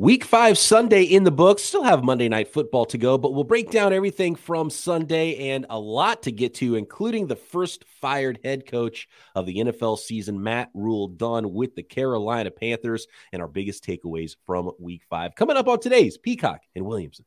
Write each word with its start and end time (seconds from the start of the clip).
Week 0.00 0.24
five 0.24 0.56
Sunday 0.56 1.02
in 1.02 1.24
the 1.24 1.30
books. 1.30 1.62
Still 1.62 1.82
have 1.82 2.02
Monday 2.02 2.30
night 2.30 2.48
football 2.48 2.86
to 2.86 2.96
go, 2.96 3.18
but 3.18 3.34
we'll 3.34 3.44
break 3.44 3.70
down 3.70 3.92
everything 3.92 4.34
from 4.34 4.70
Sunday 4.70 5.50
and 5.50 5.66
a 5.68 5.78
lot 5.78 6.22
to 6.22 6.32
get 6.32 6.54
to, 6.54 6.76
including 6.76 7.26
the 7.26 7.36
first 7.36 7.84
fired 8.00 8.40
head 8.42 8.64
coach 8.66 9.10
of 9.34 9.44
the 9.44 9.56
NFL 9.56 9.98
season, 9.98 10.42
Matt 10.42 10.70
Rhule, 10.72 11.08
done 11.08 11.52
with 11.52 11.74
the 11.74 11.82
Carolina 11.82 12.50
Panthers, 12.50 13.08
and 13.34 13.42
our 13.42 13.48
biggest 13.48 13.84
takeaways 13.84 14.36
from 14.46 14.70
week 14.78 15.02
five. 15.10 15.34
Coming 15.34 15.58
up 15.58 15.68
on 15.68 15.80
today's 15.80 16.16
Peacock 16.16 16.62
and 16.74 16.86
Williamson. 16.86 17.26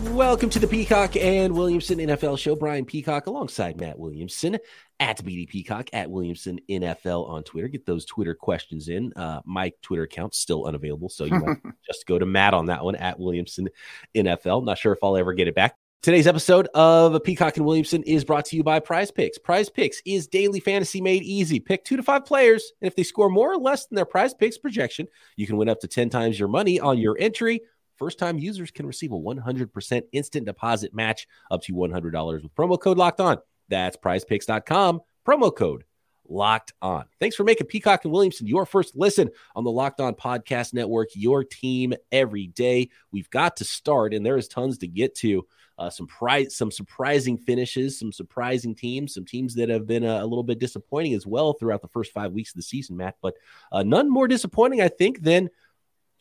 Welcome 0.00 0.48
to 0.50 0.58
the 0.58 0.66
Peacock 0.66 1.14
and 1.16 1.54
Williamson 1.54 1.98
NFL 1.98 2.38
show. 2.38 2.56
Brian 2.56 2.86
Peacock 2.86 3.26
alongside 3.26 3.78
Matt 3.78 3.98
Williamson 3.98 4.56
at 4.98 5.18
BD 5.18 5.46
Peacock 5.46 5.90
at 5.92 6.10
Williamson 6.10 6.58
NFL 6.70 7.28
on 7.28 7.42
Twitter. 7.42 7.68
Get 7.68 7.84
those 7.84 8.06
Twitter 8.06 8.34
questions 8.34 8.88
in. 8.88 9.12
Uh, 9.14 9.42
my 9.44 9.72
Twitter 9.82 10.04
account's 10.04 10.38
still 10.38 10.64
unavailable, 10.64 11.10
so 11.10 11.26
you 11.26 11.38
might 11.38 11.58
just 11.86 12.06
go 12.06 12.18
to 12.18 12.24
Matt 12.24 12.54
on 12.54 12.66
that 12.66 12.82
one 12.82 12.96
at 12.96 13.20
Williamson 13.20 13.68
NFL. 14.14 14.64
Not 14.64 14.78
sure 14.78 14.94
if 14.94 15.00
I'll 15.02 15.18
ever 15.18 15.34
get 15.34 15.48
it 15.48 15.54
back. 15.54 15.76
Today's 16.02 16.26
episode 16.26 16.66
of 16.72 17.22
Peacock 17.22 17.58
and 17.58 17.66
Williamson 17.66 18.02
is 18.04 18.24
brought 18.24 18.46
to 18.46 18.56
you 18.56 18.64
by 18.64 18.80
Prize 18.80 19.10
Picks. 19.10 19.36
Prize 19.36 19.68
Picks 19.68 20.00
is 20.06 20.26
daily 20.26 20.60
fantasy 20.60 21.02
made 21.02 21.22
easy. 21.24 21.60
Pick 21.60 21.84
two 21.84 21.98
to 21.98 22.02
five 22.02 22.24
players, 22.24 22.72
and 22.80 22.86
if 22.86 22.96
they 22.96 23.02
score 23.02 23.28
more 23.28 23.52
or 23.52 23.58
less 23.58 23.84
than 23.86 23.96
their 23.96 24.06
Prize 24.06 24.32
Picks 24.32 24.56
projection, 24.56 25.08
you 25.36 25.46
can 25.46 25.58
win 25.58 25.68
up 25.68 25.80
to 25.80 25.88
10 25.88 26.08
times 26.08 26.38
your 26.38 26.48
money 26.48 26.80
on 26.80 26.96
your 26.96 27.18
entry 27.20 27.60
First 28.00 28.18
time 28.18 28.38
users 28.38 28.70
can 28.70 28.86
receive 28.86 29.12
a 29.12 29.18
100% 29.18 30.02
instant 30.12 30.46
deposit 30.46 30.94
match 30.94 31.28
up 31.50 31.60
to 31.64 31.74
$100 31.74 32.42
with 32.42 32.54
promo 32.54 32.80
code 32.80 32.96
locked 32.96 33.20
on. 33.20 33.36
That's 33.68 33.98
prizepicks.com, 33.98 35.02
promo 35.28 35.54
code 35.54 35.84
locked 36.26 36.72
on. 36.80 37.04
Thanks 37.18 37.36
for 37.36 37.44
making 37.44 37.66
Peacock 37.66 38.06
and 38.06 38.12
Williamson 38.12 38.46
your 38.46 38.64
first 38.64 38.96
listen 38.96 39.28
on 39.54 39.64
the 39.64 39.70
Locked 39.70 40.00
On 40.00 40.14
Podcast 40.14 40.72
Network, 40.72 41.08
your 41.14 41.44
team 41.44 41.92
every 42.10 42.46
day. 42.46 42.88
We've 43.12 43.28
got 43.28 43.58
to 43.58 43.64
start, 43.64 44.14
and 44.14 44.24
there 44.24 44.38
is 44.38 44.48
tons 44.48 44.78
to 44.78 44.88
get 44.88 45.14
to. 45.16 45.46
Uh, 45.78 45.88
some 45.88 46.06
prize, 46.06 46.54
some 46.54 46.70
surprising 46.70 47.38
finishes, 47.38 47.98
some 47.98 48.12
surprising 48.12 48.74
teams, 48.74 49.14
some 49.14 49.24
teams 49.24 49.54
that 49.54 49.70
have 49.70 49.86
been 49.86 50.04
a, 50.04 50.22
a, 50.22 50.26
little 50.26 50.42
bit 50.42 50.58
disappointing 50.58 51.14
as 51.14 51.26
well 51.26 51.54
throughout 51.54 51.80
the 51.80 51.88
first 51.88 52.12
five 52.12 52.32
weeks 52.32 52.50
of 52.50 52.56
the 52.56 52.62
season, 52.62 52.98
Matt. 52.98 53.16
But 53.22 53.34
uh, 53.72 53.82
none 53.82 54.10
more 54.10 54.28
disappointing, 54.28 54.82
I 54.82 54.88
think, 54.88 55.22
than 55.22 55.48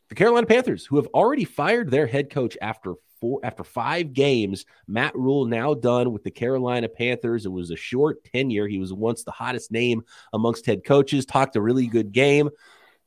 the 0.09 0.15
Carolina 0.15 0.47
Panthers, 0.47 0.85
who 0.85 0.97
have 0.97 1.07
already 1.07 1.45
fired 1.45 1.89
their 1.89 2.07
head 2.07 2.29
coach 2.29 2.57
after 2.61 2.95
four 3.19 3.39
after 3.43 3.63
five 3.63 4.13
games. 4.13 4.65
Matt 4.87 5.15
Rhule 5.15 5.45
now 5.45 5.73
done 5.73 6.11
with 6.11 6.23
the 6.23 6.31
Carolina 6.31 6.87
Panthers. 6.87 7.45
It 7.45 7.51
was 7.51 7.71
a 7.71 7.75
short 7.75 8.23
tenure. 8.23 8.67
He 8.67 8.79
was 8.79 8.93
once 8.93 9.23
the 9.23 9.31
hottest 9.31 9.71
name 9.71 10.03
amongst 10.33 10.65
head 10.65 10.83
coaches. 10.83 11.25
Talked 11.25 11.55
a 11.55 11.61
really 11.61 11.87
good 11.87 12.11
game. 12.11 12.49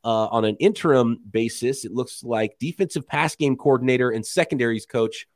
Uh, 0.04 0.26
on 0.26 0.44
an 0.44 0.56
interim 0.56 1.20
basis, 1.30 1.84
it 1.84 1.92
looks 1.92 2.24
like 2.24 2.58
defensive 2.58 3.06
pass 3.06 3.36
game 3.36 3.56
coordinator 3.56 4.10
and 4.10 4.26
secondaries 4.26 4.84
coach 4.84 5.26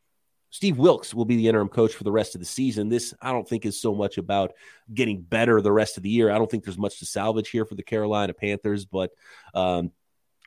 Steve 0.50 0.78
Wilks 0.78 1.12
will 1.12 1.27
be 1.27 1.37
the 1.37 1.48
interim 1.48 1.69
coach 1.69 1.92
for 1.92 2.05
the 2.05 2.12
rest 2.12 2.34
of 2.34 2.41
the 2.41 2.47
season. 2.47 2.89
This, 2.89 3.12
I 3.20 3.31
don't 3.31 3.47
think, 3.47 3.67
is 3.67 3.78
so 3.78 3.94
much 3.94 4.17
about 4.17 4.53
getting 4.92 5.20
better 5.20 5.61
the 5.61 5.70
rest 5.70 5.98
of 5.98 6.03
the 6.03 6.09
year. 6.09 6.31
I 6.31 6.39
don't 6.39 6.50
think 6.50 6.64
there's 6.64 6.78
much 6.78 6.98
to 7.00 7.06
salvage 7.06 7.50
here 7.50 7.67
for 7.67 7.75
the 7.75 7.83
Carolina 7.83 8.33
Panthers, 8.33 8.87
but 8.87 9.10
um, 9.54 9.93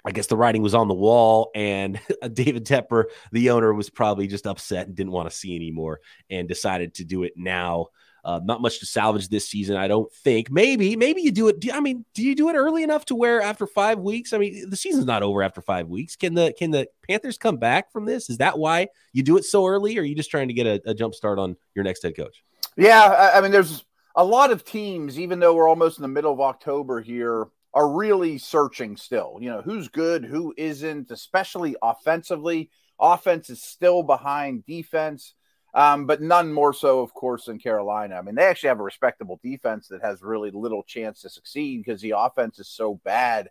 I 0.06 0.12
guess 0.12 0.28
the 0.28 0.38
writing 0.38 0.62
was 0.62 0.74
on 0.74 0.88
the 0.88 0.94
wall, 0.94 1.52
and 1.56 2.00
David 2.34 2.66
Tepper, 2.66 3.06
the 3.32 3.52
owner, 3.52 3.74
was 3.74 3.90
probably 3.90 4.28
just 4.28 4.48
upset 4.48 4.88
and 4.88 4.96
didn't 4.96 5.12
want 5.12 5.30
to 5.30 5.36
see 5.36 5.56
anymore 5.56 6.00
and 6.30 6.48
decided 6.48 6.96
to 6.96 7.06
do 7.06 7.24
it 7.24 7.34
now. 7.36 7.88
Uh, 8.24 8.40
not 8.44 8.62
much 8.62 8.80
to 8.80 8.86
salvage 8.86 9.30
this 9.30 9.48
season, 9.48 9.78
I 9.78 9.88
don't 9.88 10.12
think. 10.12 10.52
Maybe, 10.52 10.98
maybe 10.98 11.22
you 11.22 11.32
do 11.32 11.48
it. 11.48 11.60
Do, 11.60 11.72
I 11.72 11.80
mean, 11.80 12.04
do 12.14 12.22
you 12.22 12.36
do 12.36 12.50
it 12.50 12.56
early 12.56 12.84
enough 12.84 13.06
to 13.06 13.16
where 13.16 13.42
after 13.42 13.66
five 13.66 14.00
weeks? 14.00 14.34
I 14.34 14.38
mean, 14.38 14.70
the 14.70 14.76
season's 14.76 15.06
not 15.06 15.24
over 15.24 15.42
after 15.42 15.62
five 15.62 15.88
weeks. 15.88 16.18
Can 16.18 16.34
the 16.34 16.54
can 16.58 16.72
the 16.72 16.88
Panthers 17.08 17.38
come 17.38 17.58
back 17.58 17.92
from 17.94 18.06
this? 18.06 18.30
Is 18.30 18.38
that 18.40 18.60
why 18.60 18.88
you 19.14 19.24
do 19.24 19.38
it 19.38 19.46
so 19.46 19.66
early, 19.66 19.98
or 19.98 20.02
are 20.02 20.06
you 20.06 20.16
just 20.16 20.30
trying 20.30 20.50
to 20.50 20.54
get 20.54 20.68
a, 20.68 20.82
a 20.90 20.94
jump 20.94 21.16
start 21.16 21.40
on 21.40 21.56
your 21.76 21.86
next 21.86 22.04
head 22.04 22.16
coach? 22.16 22.44
Yeah, 22.76 23.04
I, 23.04 23.38
I 23.38 23.42
mean, 23.42 23.52
there's 23.52 23.86
a 24.16 24.24
lot 24.24 24.52
of 24.52 24.66
teams, 24.66 25.18
even 25.18 25.40
though 25.40 25.56
we're 25.56 25.70
almost 25.70 25.98
in 25.98 26.02
the 26.02 26.10
middle 26.10 26.34
of 26.34 26.42
October 26.42 27.00
here, 27.02 27.48
are 27.80 27.88
really 27.90 28.38
searching 28.38 28.98
still. 28.98 29.38
You 29.40 29.52
know, 29.52 29.62
who's 29.62 29.88
good, 29.88 30.26
who 30.26 30.54
isn't, 30.58 31.12
especially 31.12 31.78
offensively. 31.82 32.70
Offense 33.00 33.50
is 33.50 33.64
still 33.64 34.04
behind 34.04 34.66
defense, 34.66 35.34
um, 35.74 36.06
but 36.06 36.22
none 36.22 36.52
more 36.52 36.74
so, 36.74 37.00
of 37.00 37.14
course, 37.14 37.46
than 37.46 37.58
Carolina. 37.58 38.16
I 38.16 38.22
mean, 38.22 38.36
they 38.36 38.44
actually 38.44 38.68
have 38.68 38.82
a 38.82 38.84
respectable 38.84 39.40
defense 39.42 39.88
that 39.88 40.02
has 40.02 40.22
really 40.22 40.52
little 40.52 40.84
chance 40.84 41.22
to 41.22 41.30
succeed 41.30 41.78
because 41.78 42.02
the 42.02 42.16
offense 42.18 42.60
is 42.60 42.68
so 42.68 43.00
bad. 43.06 43.50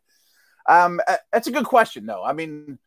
Um, 0.69 1.00
that's 1.33 1.47
a 1.47 1.53
good 1.53 1.65
question, 1.65 2.05
though. 2.05 2.22
I 2.22 2.34
mean, 2.34 2.78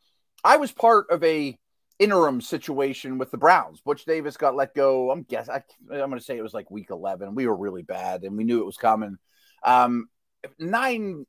I 0.44 0.58
was 0.58 0.72
part 0.72 1.08
of 1.10 1.24
a 1.24 1.58
interim 1.98 2.42
situation 2.42 3.18
with 3.18 3.32
the 3.32 3.38
Browns. 3.38 3.82
Butch 3.82 4.06
Davis 4.06 4.38
got 4.38 4.56
let 4.56 4.76
go. 4.76 5.10
I'm 5.10 5.24
guess 5.24 5.50
I, 5.50 5.64
am 5.92 6.10
going 6.10 6.20
to 6.20 6.22
say 6.22 6.38
it 6.38 6.44
was 6.44 6.54
like 6.54 6.70
week 6.70 6.92
11. 6.92 7.34
We 7.34 7.48
were 7.48 7.58
really 7.58 7.82
bad, 7.82 8.26
and 8.26 8.38
we 8.38 8.44
knew 8.44 8.62
it 8.62 8.68
was 8.68 8.78
coming. 8.78 9.18
Um, 9.64 10.08
nine 10.60 11.26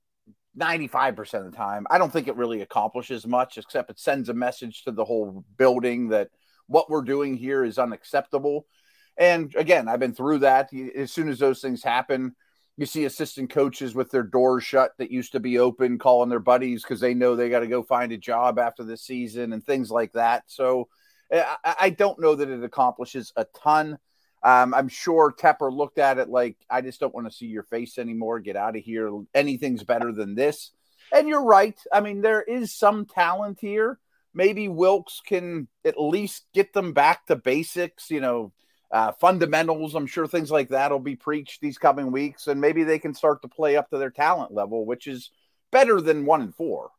95% 0.58 1.34
of 1.34 1.50
the 1.50 1.56
time, 1.56 1.86
I 1.90 1.98
don't 1.98 2.12
think 2.12 2.28
it 2.28 2.36
really 2.36 2.60
accomplishes 2.60 3.26
much, 3.26 3.58
except 3.58 3.90
it 3.90 3.98
sends 3.98 4.28
a 4.28 4.34
message 4.34 4.84
to 4.84 4.92
the 4.92 5.04
whole 5.04 5.44
building 5.56 6.08
that 6.08 6.28
what 6.66 6.90
we're 6.90 7.02
doing 7.02 7.36
here 7.36 7.64
is 7.64 7.78
unacceptable. 7.78 8.66
And 9.16 9.54
again, 9.56 9.88
I've 9.88 10.00
been 10.00 10.14
through 10.14 10.40
that. 10.40 10.70
As 10.96 11.12
soon 11.12 11.28
as 11.28 11.38
those 11.38 11.60
things 11.60 11.82
happen, 11.82 12.34
you 12.76 12.86
see 12.86 13.04
assistant 13.04 13.50
coaches 13.50 13.94
with 13.94 14.10
their 14.10 14.22
doors 14.22 14.64
shut 14.64 14.92
that 14.98 15.10
used 15.10 15.32
to 15.32 15.40
be 15.40 15.58
open, 15.58 15.98
calling 15.98 16.30
their 16.30 16.40
buddies 16.40 16.82
because 16.82 17.00
they 17.00 17.14
know 17.14 17.36
they 17.36 17.50
got 17.50 17.60
to 17.60 17.66
go 17.66 17.82
find 17.82 18.12
a 18.12 18.16
job 18.16 18.58
after 18.58 18.82
the 18.82 18.96
season 18.96 19.52
and 19.52 19.64
things 19.64 19.90
like 19.90 20.12
that. 20.12 20.44
So 20.46 20.88
eh, 21.30 21.44
I, 21.64 21.74
I 21.80 21.90
don't 21.90 22.20
know 22.20 22.34
that 22.34 22.48
it 22.48 22.64
accomplishes 22.64 23.32
a 23.36 23.46
ton. 23.62 23.98
Um, 24.44 24.74
I'm 24.74 24.88
sure 24.88 25.32
Tepper 25.32 25.72
looked 25.72 25.98
at 25.98 26.18
it 26.18 26.28
like, 26.28 26.56
I 26.68 26.80
just 26.80 26.98
don't 27.00 27.14
want 27.14 27.28
to 27.28 27.36
see 27.36 27.46
your 27.46 27.62
face 27.62 27.98
anymore. 27.98 28.40
Get 28.40 28.56
out 28.56 28.76
of 28.76 28.82
here. 28.82 29.10
Anything's 29.34 29.84
better 29.84 30.12
than 30.12 30.34
this. 30.34 30.72
And 31.12 31.28
you're 31.28 31.44
right. 31.44 31.78
I 31.92 32.00
mean, 32.00 32.22
there 32.22 32.42
is 32.42 32.74
some 32.74 33.06
talent 33.06 33.58
here. 33.60 33.98
Maybe 34.34 34.66
Wilks 34.66 35.20
can 35.24 35.68
at 35.84 36.00
least 36.00 36.46
get 36.54 36.72
them 36.72 36.92
back 36.92 37.26
to 37.26 37.36
basics, 37.36 38.10
you 38.10 38.20
know, 38.20 38.52
uh, 38.90 39.12
fundamentals. 39.12 39.94
I'm 39.94 40.06
sure 40.06 40.26
things 40.26 40.50
like 40.50 40.70
that 40.70 40.90
will 40.90 40.98
be 40.98 41.16
preached 41.16 41.60
these 41.60 41.78
coming 41.78 42.10
weeks. 42.10 42.46
And 42.46 42.60
maybe 42.60 42.82
they 42.82 42.98
can 42.98 43.14
start 43.14 43.42
to 43.42 43.48
play 43.48 43.76
up 43.76 43.90
to 43.90 43.98
their 43.98 44.10
talent 44.10 44.52
level, 44.52 44.86
which 44.86 45.06
is 45.06 45.30
better 45.70 46.00
than 46.00 46.24
one 46.24 46.42
and 46.42 46.54
four 46.54 46.90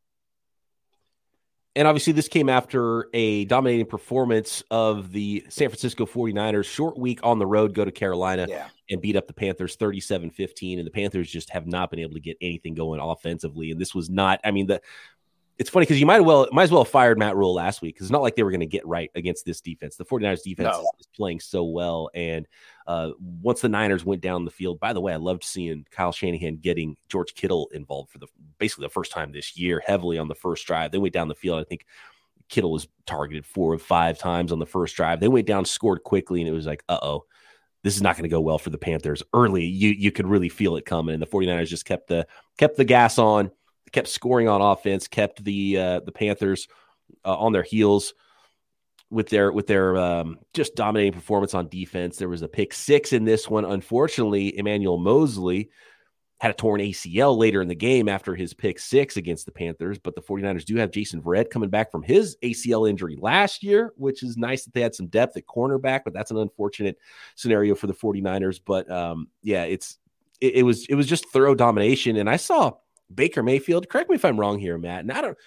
and 1.75 1.87
obviously 1.87 2.13
this 2.13 2.27
came 2.27 2.49
after 2.49 3.07
a 3.13 3.45
dominating 3.45 3.85
performance 3.85 4.63
of 4.69 5.11
the 5.11 5.43
San 5.49 5.69
Francisco 5.69 6.05
49ers 6.05 6.65
short 6.65 6.97
week 6.97 7.19
on 7.23 7.39
the 7.39 7.45
road 7.45 7.73
go 7.73 7.83
to 7.83 7.91
Carolina 7.91 8.45
yeah. 8.49 8.67
and 8.89 9.01
beat 9.01 9.15
up 9.15 9.27
the 9.27 9.33
Panthers 9.33 9.75
37-15 9.77 10.77
and 10.77 10.87
the 10.87 10.91
Panthers 10.91 11.29
just 11.29 11.49
have 11.49 11.67
not 11.67 11.89
been 11.89 11.99
able 11.99 12.13
to 12.13 12.19
get 12.19 12.37
anything 12.41 12.73
going 12.73 12.99
offensively 12.99 13.71
and 13.71 13.79
this 13.79 13.95
was 13.95 14.09
not 14.09 14.39
I 14.43 14.51
mean 14.51 14.67
the 14.67 14.81
it's 15.59 15.69
funny 15.69 15.83
because 15.83 15.99
you 15.99 16.05
might 16.05 16.21
well 16.21 16.47
might 16.51 16.63
as 16.63 16.71
well 16.71 16.83
have 16.83 16.91
fired 16.91 17.17
Matt 17.17 17.35
Rhule 17.35 17.53
last 17.53 17.81
week 17.81 17.95
because 17.95 18.07
it's 18.07 18.11
not 18.11 18.21
like 18.21 18.35
they 18.35 18.43
were 18.43 18.51
going 18.51 18.61
to 18.61 18.65
get 18.65 18.85
right 18.87 19.11
against 19.13 19.45
this 19.45 19.61
defense. 19.61 19.95
The 19.95 20.05
49ers 20.05 20.43
defense 20.43 20.75
no. 20.77 20.91
is 20.99 21.07
playing 21.07 21.39
so 21.39 21.63
well. 21.63 22.09
And 22.15 22.47
uh, 22.87 23.11
once 23.41 23.61
the 23.61 23.69
Niners 23.69 24.05
went 24.05 24.21
down 24.21 24.45
the 24.45 24.51
field, 24.51 24.79
by 24.79 24.93
the 24.93 25.01
way, 25.01 25.13
I 25.13 25.17
loved 25.17 25.43
seeing 25.43 25.85
Kyle 25.91 26.11
Shanahan 26.11 26.57
getting 26.57 26.97
George 27.09 27.33
Kittle 27.33 27.69
involved 27.73 28.11
for 28.11 28.17
the 28.17 28.27
basically 28.57 28.85
the 28.85 28.89
first 28.89 29.11
time 29.11 29.31
this 29.31 29.57
year, 29.57 29.81
heavily 29.85 30.17
on 30.17 30.27
the 30.27 30.35
first 30.35 30.65
drive. 30.67 30.91
They 30.91 30.97
went 30.97 31.13
down 31.13 31.27
the 31.27 31.35
field. 31.35 31.59
I 31.59 31.63
think 31.63 31.85
Kittle 32.49 32.71
was 32.71 32.87
targeted 33.05 33.45
four 33.45 33.73
or 33.73 33.77
five 33.77 34.17
times 34.17 34.51
on 34.51 34.59
the 34.59 34.65
first 34.65 34.95
drive. 34.95 35.19
They 35.19 35.27
went 35.27 35.47
down, 35.47 35.65
scored 35.65 36.03
quickly, 36.03 36.41
and 36.41 36.49
it 36.49 36.53
was 36.53 36.65
like, 36.65 36.83
uh 36.89 36.99
oh, 37.01 37.25
this 37.83 37.95
is 37.95 38.01
not 38.01 38.15
going 38.15 38.23
to 38.23 38.33
go 38.33 38.41
well 38.41 38.59
for 38.59 38.69
the 38.69 38.77
Panthers. 38.77 39.23
Early, 39.33 39.65
you 39.65 39.89
you 39.89 40.11
could 40.11 40.27
really 40.27 40.49
feel 40.49 40.75
it 40.75 40.85
coming, 40.85 41.13
and 41.13 41.21
the 41.21 41.27
49ers 41.27 41.67
just 41.67 41.85
kept 41.85 42.07
the 42.07 42.27
kept 42.57 42.77
the 42.77 42.85
gas 42.85 43.17
on 43.17 43.51
kept 43.93 44.09
scoring 44.09 44.49
on 44.49 44.59
offense, 44.59 45.07
kept 45.07 45.43
the 45.43 45.77
uh, 45.77 45.99
the 46.01 46.11
Panthers 46.11 46.67
uh, 47.23 47.37
on 47.37 47.53
their 47.53 47.63
heels 47.63 48.13
with 49.13 49.29
their 49.29 49.51
with 49.51 49.67
their 49.67 49.95
um, 49.95 50.39
just 50.53 50.75
dominating 50.75 51.13
performance 51.13 51.53
on 51.53 51.69
defense. 51.69 52.17
There 52.17 52.29
was 52.29 52.41
a 52.41 52.47
pick 52.47 52.73
six 52.73 53.13
in 53.13 53.23
this 53.23 53.49
one. 53.49 53.63
Unfortunately, 53.63 54.57
Emmanuel 54.57 54.97
Moseley 54.97 55.69
had 56.39 56.51
a 56.51 56.55
torn 56.55 56.81
ACL 56.81 57.37
later 57.37 57.61
in 57.61 57.69
the 57.69 57.75
game 57.75 58.09
after 58.09 58.35
his 58.35 58.53
pick 58.53 58.77
six 58.77 59.15
against 59.15 59.45
the 59.45 59.51
Panthers. 59.51 59.97
But 59.99 60.15
the 60.15 60.21
49ers 60.21 60.65
do 60.65 60.75
have 60.75 60.91
Jason 60.91 61.21
Verrett 61.21 61.49
coming 61.49 61.69
back 61.69 61.91
from 61.91 62.03
his 62.03 62.35
ACL 62.43 62.89
injury 62.89 63.17
last 63.17 63.63
year, 63.63 63.93
which 63.95 64.23
is 64.23 64.35
nice 64.35 64.65
that 64.65 64.73
they 64.73 64.81
had 64.81 64.95
some 64.95 65.07
depth 65.07 65.37
at 65.37 65.45
cornerback, 65.45 66.01
but 66.03 66.13
that's 66.13 66.31
an 66.31 66.37
unfortunate 66.37 66.97
scenario 67.35 67.75
for 67.75 67.87
the 67.87 67.93
49ers. 67.93 68.59
But 68.65 68.91
um, 68.91 69.29
yeah, 69.41 69.63
it's 69.63 69.99
it, 70.41 70.55
it 70.55 70.63
was 70.63 70.85
it 70.87 70.95
was 70.95 71.07
just 71.07 71.29
thorough 71.29 71.55
domination. 71.55 72.17
And 72.17 72.29
I 72.29 72.37
saw 72.37 72.73
Baker 73.13 73.43
Mayfield, 73.43 73.87
correct 73.87 74.09
me 74.09 74.15
if 74.15 74.25
I'm 74.25 74.39
wrong 74.39 74.59
here, 74.59 74.77
Matt. 74.77 75.01
And 75.01 75.11
I 75.11 75.21
don't 75.21 75.37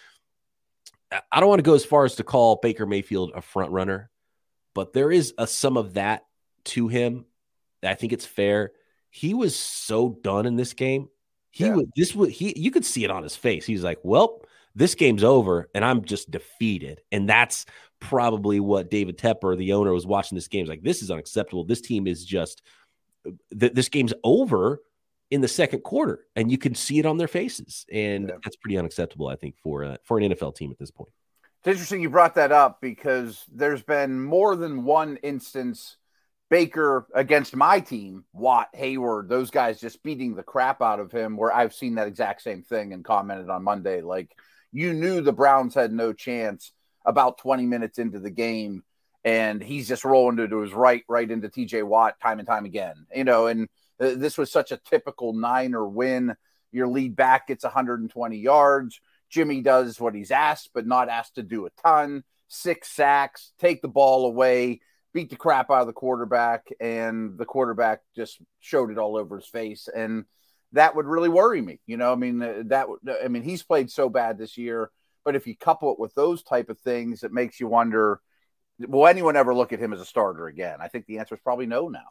I 1.11 1.41
don't 1.41 1.49
want 1.49 1.61
to 1.61 1.65
go 1.65 1.75
as 1.75 1.85
far 1.85 2.05
as 2.05 2.17
to 2.17 2.25
call 2.25 2.57
Baker 2.57 2.87
Mayfield 2.87 3.33
a 3.35 3.43
front 3.43 3.71
runner, 3.71 4.11
but 4.75 4.93
there 4.93 5.11
is 5.11 5.35
a 5.39 5.47
some 5.47 5.77
of 5.77 5.95
that 5.95 6.27
to 6.67 6.89
him. 6.89 7.27
I 7.83 7.95
think 7.95 8.13
it's 8.13 8.27
fair 8.27 8.73
he 9.17 9.33
was 9.33 9.57
so 9.57 10.11
done 10.23 10.45
in 10.45 10.57
this 10.57 10.75
game. 10.75 11.09
He 11.51 11.65
yeah. 11.65 11.75
was 11.75 11.87
this 11.97 12.15
was 12.15 12.31
he 12.31 12.53
you 12.55 12.71
could 12.71 12.85
see 12.85 13.03
it 13.03 13.11
on 13.11 13.23
his 13.23 13.35
face. 13.35 13.65
He's 13.65 13.83
like, 13.83 13.99
"Well, 14.03 14.43
this 14.75 14.95
game's 14.95 15.25
over 15.25 15.71
and 15.75 15.83
I'm 15.83 16.05
just 16.05 16.31
defeated." 16.31 17.01
And 17.11 17.27
that's 17.27 17.65
probably 17.99 18.61
what 18.61 18.91
David 18.91 19.17
Tepper, 19.17 19.57
the 19.57 19.73
owner, 19.73 19.95
was 19.95 20.07
watching 20.07 20.37
this 20.37 20.49
game. 20.49 20.67
He's 20.67 20.69
like, 20.69 20.83
"This 20.83 21.01
is 21.01 21.11
unacceptable. 21.11 21.65
This 21.65 21.81
team 21.81 22.07
is 22.07 22.27
just 22.27 22.61
th- 23.59 23.73
this 23.73 23.89
game's 23.89 24.13
over." 24.23 24.83
In 25.31 25.41
the 25.41 25.49
second 25.49 25.83
quarter, 25.83 26.21
and 26.37 26.51
you 26.51 26.59
can 26.59 26.75
see 26.75 26.99
it 26.99 27.07
on 27.07 27.17
their 27.17 27.29
faces, 27.29 27.85
and 27.93 28.29
yeah. 28.29 28.37
that's 28.45 28.57
pretty 28.57 28.79
unacceptable, 28.79 29.29
I 29.29 29.37
think, 29.37 29.57
for 29.59 29.85
uh, 29.85 29.97
for 30.05 30.19
an 30.19 30.33
NFL 30.33 30.55
team 30.57 30.71
at 30.71 30.79
this 30.79 30.91
point. 30.91 31.11
It's 31.61 31.69
interesting 31.69 32.01
you 32.01 32.11
brought 32.11 32.37
that 32.37 32.53
up 32.53 32.81
because 32.81 33.45
there's 33.53 33.83
been 33.83 34.23
more 34.23 34.55
than 34.55 34.85
one 34.85 35.17
instance 35.17 35.97
Baker 36.49 37.07
against 37.13 37.57
my 37.57 37.81
team, 37.81 38.25
Watt, 38.33 38.69
Hayward, 38.75 39.29
those 39.29 39.51
guys 39.51 39.81
just 39.81 40.03
beating 40.03 40.35
the 40.35 40.45
crap 40.45 40.81
out 40.81 41.01
of 41.01 41.11
him, 41.11 41.37
where 41.37 41.53
I've 41.53 41.75
seen 41.75 41.97
that 41.97 42.07
exact 42.07 42.43
same 42.43 42.63
thing 42.63 42.93
and 42.93 43.05
commented 43.05 43.51
on 43.51 43.65
Monday. 43.65 44.01
Like 44.01 44.31
you 44.73 44.93
knew 44.93 45.21
the 45.21 45.33
Browns 45.33 45.75
had 45.75 45.93
no 45.93 46.13
chance 46.13 46.73
about 47.05 47.39
20 47.39 47.67
minutes 47.67 47.99
into 47.99 48.21
the 48.21 48.31
game, 48.31 48.85
and 49.25 49.61
he's 49.61 49.89
just 49.89 50.05
rolling 50.05 50.37
to 50.37 50.61
his 50.61 50.73
right, 50.73 51.03
right 51.09 51.29
into 51.29 51.49
TJ 51.49 51.83
Watt 51.83 52.21
time 52.21 52.39
and 52.39 52.47
time 52.47 52.65
again. 52.65 53.07
You 53.15 53.25
know, 53.25 53.49
and 53.49 53.69
this 53.99 54.39
was 54.39 54.51
such 54.51 54.73
a 54.73 54.77
typical 54.79 55.33
Niner 55.33 55.87
win. 55.87 56.35
Your 56.73 56.89
lead 56.89 57.17
back 57.17 57.49
gets 57.49 57.65
120 57.65 58.37
yards. 58.37 59.01
Jimmy 59.29 59.61
does 59.61 60.01
what 60.01 60.15
he's 60.15 60.31
asked, 60.31 60.71
but 60.75 60.87
not 60.87 61.09
asked 61.09 61.37
to 61.37 61.43
do 61.43 61.67
a 61.67 61.71
ton. 61.83 62.23
Six 62.49 62.91
sacks, 62.91 63.53
take 63.59 63.83
the 63.83 63.89
ball 63.89 64.27
away 64.27 64.81
beat 65.17 65.31
the 65.31 65.37
crap 65.37 65.71
out 65.71 65.81
of 65.81 65.87
the 65.87 65.95
quarterback, 65.95 66.69
and 66.79 67.39
the 67.39 67.47
quarterback 67.47 68.03
just 68.15 68.39
showed 68.61 68.91
it 68.91 68.99
all 68.99 69.17
over 69.17 69.37
his 69.37 69.47
face. 69.47 69.89
And 69.89 70.27
that 70.73 70.95
would 70.95 71.07
really 71.07 71.31
worry 71.31 71.63
me. 71.63 71.81
You 71.87 71.97
know, 71.97 72.13
I 72.13 72.17
mean, 72.17 72.43
uh, 72.43 72.65
that 72.67 72.87
I 73.25 73.29
mean, 73.29 73.43
he's 73.43 73.63
played 73.63 73.91
so 73.91 74.11
bad 74.11 74.37
this 74.37 74.59
year, 74.59 74.91
but 75.25 75.35
if 75.35 75.47
you 75.47 75.57
couple 75.57 75.91
it 75.91 75.99
with 75.99 76.15
those 76.15 76.43
type 76.43 76.69
of 76.69 76.79
things, 76.81 77.23
it 77.23 77.33
makes 77.33 77.59
you 77.59 77.67
wonder: 77.67 78.21
Will 78.79 79.07
anyone 79.07 79.37
ever 79.37 79.55
look 79.55 79.73
at 79.73 79.79
him 79.79 79.95
as 79.95 80.03
a 80.03 80.05
starter 80.05 80.49
again? 80.49 80.81
I 80.83 80.89
think 80.89 81.07
the 81.07 81.19
answer 81.19 81.35
is 81.35 81.41
probably 81.43 81.67
no 81.67 81.89
now. 81.89 82.09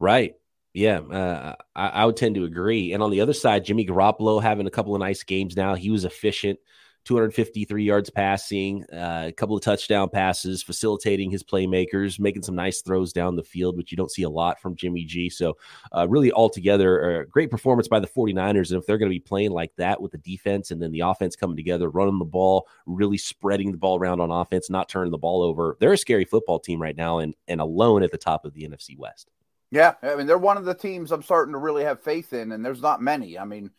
Right. 0.00 0.34
Yeah, 0.74 1.00
uh, 1.00 1.54
I, 1.76 1.88
I, 1.88 2.04
would 2.06 2.16
tend 2.16 2.34
to 2.36 2.44
agree. 2.44 2.94
And 2.94 3.02
on 3.02 3.10
the 3.10 3.20
other 3.20 3.34
side, 3.34 3.64
Jimmy 3.64 3.86
Garoppolo 3.86 4.42
having 4.42 4.66
a 4.66 4.70
couple 4.70 4.94
of 4.94 5.00
nice 5.00 5.22
games 5.22 5.54
now. 5.54 5.74
He 5.74 5.90
was 5.90 6.06
efficient. 6.06 6.58
253 7.04 7.82
yards 7.82 8.10
passing, 8.10 8.84
uh, 8.92 9.24
a 9.26 9.32
couple 9.32 9.56
of 9.56 9.62
touchdown 9.62 10.08
passes, 10.08 10.62
facilitating 10.62 11.30
his 11.30 11.42
playmakers, 11.42 12.20
making 12.20 12.42
some 12.42 12.54
nice 12.54 12.80
throws 12.80 13.12
down 13.12 13.34
the 13.34 13.42
field, 13.42 13.76
which 13.76 13.90
you 13.90 13.96
don't 13.96 14.10
see 14.10 14.22
a 14.22 14.30
lot 14.30 14.60
from 14.60 14.76
Jimmy 14.76 15.04
G. 15.04 15.28
So, 15.28 15.56
uh, 15.96 16.06
really, 16.08 16.30
altogether, 16.32 17.20
a 17.20 17.26
great 17.26 17.50
performance 17.50 17.88
by 17.88 17.98
the 17.98 18.06
49ers. 18.06 18.70
And 18.70 18.80
if 18.80 18.86
they're 18.86 18.98
going 18.98 19.10
to 19.10 19.14
be 19.14 19.20
playing 19.20 19.50
like 19.50 19.72
that 19.76 20.00
with 20.00 20.12
the 20.12 20.18
defense 20.18 20.70
and 20.70 20.80
then 20.80 20.92
the 20.92 21.00
offense 21.00 21.34
coming 21.34 21.56
together, 21.56 21.90
running 21.90 22.18
the 22.20 22.24
ball, 22.24 22.68
really 22.86 23.18
spreading 23.18 23.72
the 23.72 23.78
ball 23.78 23.98
around 23.98 24.20
on 24.20 24.30
offense, 24.30 24.70
not 24.70 24.88
turning 24.88 25.10
the 25.10 25.18
ball 25.18 25.42
over, 25.42 25.76
they're 25.80 25.92
a 25.92 25.98
scary 25.98 26.24
football 26.24 26.60
team 26.60 26.80
right 26.80 26.96
now 26.96 27.18
and, 27.18 27.34
and 27.48 27.60
alone 27.60 28.04
at 28.04 28.12
the 28.12 28.18
top 28.18 28.44
of 28.44 28.54
the 28.54 28.62
NFC 28.62 28.96
West. 28.96 29.28
Yeah. 29.72 29.94
I 30.02 30.16
mean, 30.16 30.26
they're 30.26 30.38
one 30.38 30.58
of 30.58 30.66
the 30.66 30.74
teams 30.74 31.10
I'm 31.10 31.22
starting 31.22 31.54
to 31.54 31.58
really 31.58 31.84
have 31.84 32.02
faith 32.02 32.34
in, 32.34 32.52
and 32.52 32.64
there's 32.64 32.82
not 32.82 33.00
many. 33.00 33.38
I 33.38 33.46
mean, 33.46 33.70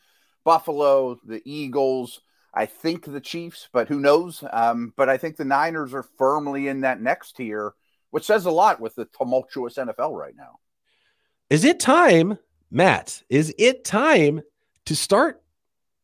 Buffalo, 0.44 1.20
the 1.24 1.42
Eagles, 1.46 2.20
I 2.52 2.66
think 2.66 3.06
the 3.06 3.22
Chiefs, 3.22 3.70
but 3.72 3.88
who 3.88 4.00
knows? 4.00 4.44
Um, 4.52 4.92
but 4.98 5.08
I 5.08 5.18
think 5.18 5.38
the 5.38 5.46
Niners 5.46 5.94
are 5.94 6.06
firmly 6.18 6.68
in 6.68 6.82
that 6.82 7.00
next 7.00 7.38
tier, 7.38 7.76
which 8.10 8.26
says 8.26 8.46
a 8.46 8.52
lot 8.52 8.82
with 8.82 8.96
the 8.96 9.06
tumultuous 9.06 9.76
NFL 9.76 10.18
right 10.18 10.36
now. 10.36 10.60
Is 11.52 11.64
it 11.64 11.80
time, 11.80 12.40
Matt? 12.72 13.22
Is 13.30 13.54
it 13.60 13.86
time 13.86 14.42
to 14.86 14.96
start 14.96 15.44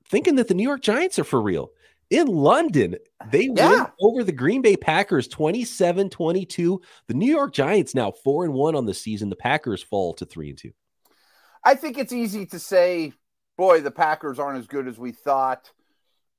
thinking 0.05 0.35
that 0.35 0.47
the 0.47 0.53
New 0.53 0.63
York 0.63 0.81
Giants 0.81 1.17
are 1.17 1.23
for 1.23 1.41
real? 1.41 1.71
In 2.09 2.27
London, 2.27 2.95
they 3.31 3.49
yeah. 3.53 3.69
win 3.69 3.87
over 4.01 4.23
the 4.23 4.31
Green 4.31 4.61
Bay 4.61 4.75
Packers 4.75 5.27
27 5.27 6.09
22. 6.09 6.81
The 7.07 7.13
New 7.13 7.31
York 7.31 7.53
Giants 7.53 7.93
now 7.93 8.11
4 8.11 8.45
and 8.45 8.53
1 8.53 8.75
on 8.75 8.85
the 8.85 8.93
season. 8.93 9.29
The 9.29 9.35
Packers 9.35 9.83
fall 9.83 10.13
to 10.15 10.25
3 10.25 10.49
and 10.49 10.57
2. 10.57 10.71
I 11.63 11.75
think 11.75 11.97
it's 11.97 12.13
easy 12.13 12.45
to 12.47 12.59
say, 12.59 13.13
boy, 13.57 13.81
the 13.81 13.91
Packers 13.91 14.39
aren't 14.39 14.59
as 14.59 14.67
good 14.67 14.87
as 14.87 14.97
we 14.97 15.11
thought 15.11 15.71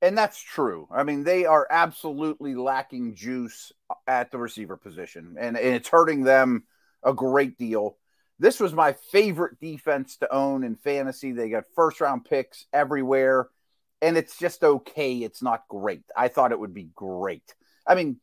and 0.01 0.17
that's 0.17 0.39
true. 0.39 0.87
I 0.91 1.03
mean, 1.03 1.23
they 1.23 1.45
are 1.45 1.67
absolutely 1.69 2.55
lacking 2.55 3.15
juice 3.15 3.71
at 4.07 4.31
the 4.31 4.39
receiver 4.39 4.75
position, 4.75 5.35
and, 5.39 5.55
and 5.55 5.75
it's 5.75 5.89
hurting 5.89 6.23
them 6.23 6.63
a 7.03 7.13
great 7.13 7.57
deal. 7.57 7.97
This 8.39 8.59
was 8.59 8.73
my 8.73 8.93
favorite 9.11 9.59
defense 9.59 10.17
to 10.17 10.33
own 10.33 10.63
in 10.63 10.75
fantasy. 10.75 11.31
They 11.31 11.49
got 11.49 11.65
first 11.75 12.01
round 12.01 12.25
picks 12.25 12.65
everywhere, 12.73 13.49
and 14.01 14.17
it's 14.17 14.37
just 14.37 14.63
okay. 14.63 15.17
It's 15.17 15.41
not 15.41 15.67
great. 15.69 16.03
I 16.15 16.27
thought 16.27 16.51
it 16.51 16.59
would 16.59 16.73
be 16.73 16.89
great. 16.95 17.53
I 17.85 17.95
mean, 17.95 18.19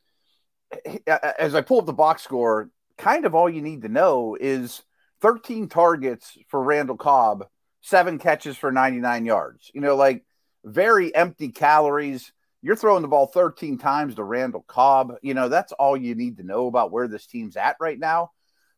eh, 0.87 0.99
eh, 1.07 1.33
as 1.39 1.55
I 1.55 1.61
pull 1.61 1.81
up 1.81 1.87
the 1.87 1.93
box 1.93 2.23
score, 2.23 2.71
kind 2.97 3.25
of 3.25 3.35
all 3.35 3.49
you 3.49 3.63
need 3.63 3.83
to 3.83 3.89
know 3.89 4.37
is 4.39 4.83
13 5.21 5.69
targets 5.69 6.37
for 6.49 6.63
Randall 6.63 6.97
Cobb, 6.97 7.47
seven 7.81 8.19
catches 8.19 8.57
for 8.57 8.73
99 8.73 9.25
yards. 9.25 9.71
You 9.75 9.81
know, 9.81 9.97
like 9.97 10.25
very 10.65 11.15
empty 11.15 11.49
calories. 11.49 12.33
You're 12.61 12.77
throwing 12.77 13.03
the 13.03 13.09
ball 13.09 13.27
13 13.27 13.79
times 13.79 14.17
to 14.17 14.25
Randall 14.25 14.65
Cobb. 14.67 15.15
You 15.23 15.35
know, 15.35 15.49
that's 15.49 15.73
all 15.73 15.97
you 15.97 16.15
need 16.15 16.39
to 16.39 16.43
know 16.43 16.67
about 16.67 16.91
where 16.91 17.09
this 17.09 17.27
team's 17.27 17.57
at 17.57 17.77
right 17.81 17.99
now. 17.99 18.33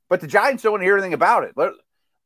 But 0.09 0.21
the 0.21 0.27
Giants 0.27 0.63
don't 0.63 0.73
want 0.73 0.83
to 0.83 0.85
hear 0.85 0.97
anything 0.97 1.15
about 1.15 1.45
it. 1.45 1.55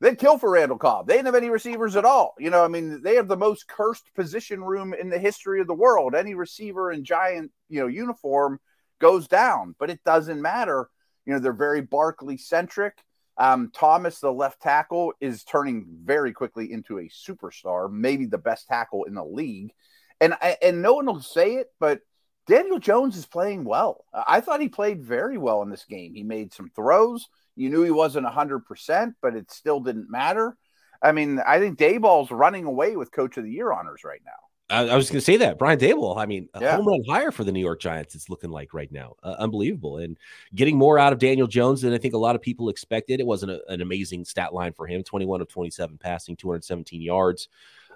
They'd 0.05 0.19
kill 0.19 0.37
for 0.37 0.51
Randall 0.51 0.77
Cobb. 0.77 1.07
They 1.07 1.15
didn't 1.15 1.25
have 1.25 1.35
any 1.35 1.49
receivers 1.49 1.97
at 1.97 2.05
all. 2.05 2.35
You 2.39 2.51
know, 2.51 2.63
I 2.63 2.69
mean, 2.69 3.01
they 3.01 3.15
have 3.15 3.27
the 3.27 3.39
most 3.39 3.67
cursed 3.67 4.05
position 4.15 4.63
room 4.63 4.93
in 4.93 5.09
the 5.09 5.19
history 5.19 5.63
of 5.63 5.67
the 5.67 5.73
world. 5.73 6.15
Any 6.15 6.35
receiver 6.35 6.93
in 6.93 7.07
Giant, 7.07 7.51
you 7.71 7.81
know, 7.81 7.87
uniform 7.87 8.61
goes 9.01 9.27
down, 9.29 9.75
but 9.79 9.89
it 9.89 10.05
doesn't 10.05 10.43
matter. 10.43 10.91
You 11.25 11.33
know, 11.33 11.39
they're 11.39 11.55
very 11.55 11.81
Barkley 11.81 12.37
centric. 12.37 12.99
Um, 13.39 13.71
Thomas, 13.75 14.21
the 14.21 14.31
left 14.31 14.61
tackle, 14.61 15.15
is 15.23 15.43
turning 15.43 15.87
very 16.05 16.35
quickly 16.35 16.71
into 16.71 16.99
a 16.99 17.09
superstar, 17.09 17.91
maybe 17.91 18.27
the 18.27 18.37
best 18.37 18.69
tackle 18.69 19.05
in 19.05 19.15
the 19.15 19.25
league. 19.25 19.73
And 20.21 20.35
and 20.61 20.83
no 20.83 20.97
one 20.97 21.07
will 21.07 21.23
say 21.23 21.55
it, 21.55 21.69
but 21.81 22.01
Daniel 22.47 22.79
Jones 22.79 23.17
is 23.17 23.25
playing 23.25 23.65
well. 23.65 24.05
I 24.13 24.43
thought 24.43 24.61
he 24.61 24.69
played 24.69 25.03
very 25.03 25.39
well 25.39 25.63
in 25.63 25.71
this 25.71 25.87
game. 25.87 26.15
He 26.15 26.25
made 26.25 26.53
some 26.53 26.71
throws. 26.77 27.27
You 27.57 27.71
knew 27.71 27.83
he 27.83 27.91
wasn't 27.91 28.27
100%, 28.27 29.15
but 29.23 29.35
it 29.35 29.51
still 29.51 29.81
didn't 29.81 30.11
matter. 30.11 30.57
I 31.03 31.13
mean, 31.13 31.41
I 31.47 31.59
think 31.59 31.79
Daboll's 31.79 32.31
running 32.31 32.65
away 32.65 32.97
with 32.97 33.13
coach 33.13 33.37
of 33.37 33.45
the 33.45 33.51
year 33.51 33.73
honors 33.73 34.05
right 34.05 34.23
now. 34.25 34.33
I, 34.71 34.89
I 34.89 34.97
was 34.97 35.11
going 35.11 35.19
to 35.19 35.25
say 35.25 35.37
that 35.39 35.59
Brian 35.59 35.79
Daboll. 35.79 36.17
I 36.17 36.25
mean, 36.25 36.49
yeah. 36.59 36.77
home 36.77 36.89
run 36.89 37.03
higher 37.07 37.31
for 37.31 37.45
the 37.45 37.53
New 37.53 37.61
York 37.61 37.81
Giants. 37.81 38.15
It's 38.15 38.31
looking 38.31 38.51
like 38.51 38.73
right 38.73 38.91
now, 38.91 39.15
uh, 39.23 39.37
unbelievable, 39.39 39.99
and 39.99 40.17
getting 40.55 40.79
more 40.79 40.99
out 40.99 41.13
of 41.13 41.19
Daniel 41.19 41.47
Jones 41.47 41.83
than 41.83 41.93
I 41.93 41.99
think 41.99 42.15
a 42.15 42.19
lot 42.19 42.35
of 42.35 42.41
people 42.41 42.71
expected. 42.71 43.21
It 43.21 43.27
wasn't 43.27 43.53
a, 43.53 43.61
an 43.71 43.83
amazing 43.83 44.25
stat 44.25 44.55
line 44.55 44.73
for 44.73 44.87
him: 44.87 45.03
twenty-one 45.03 45.43
of 45.43 45.49
twenty-seven 45.49 45.99
passing, 45.99 46.35
two 46.35 46.49
hundred 46.49 46.65
seventeen 46.65 47.03
yards, 47.03 47.49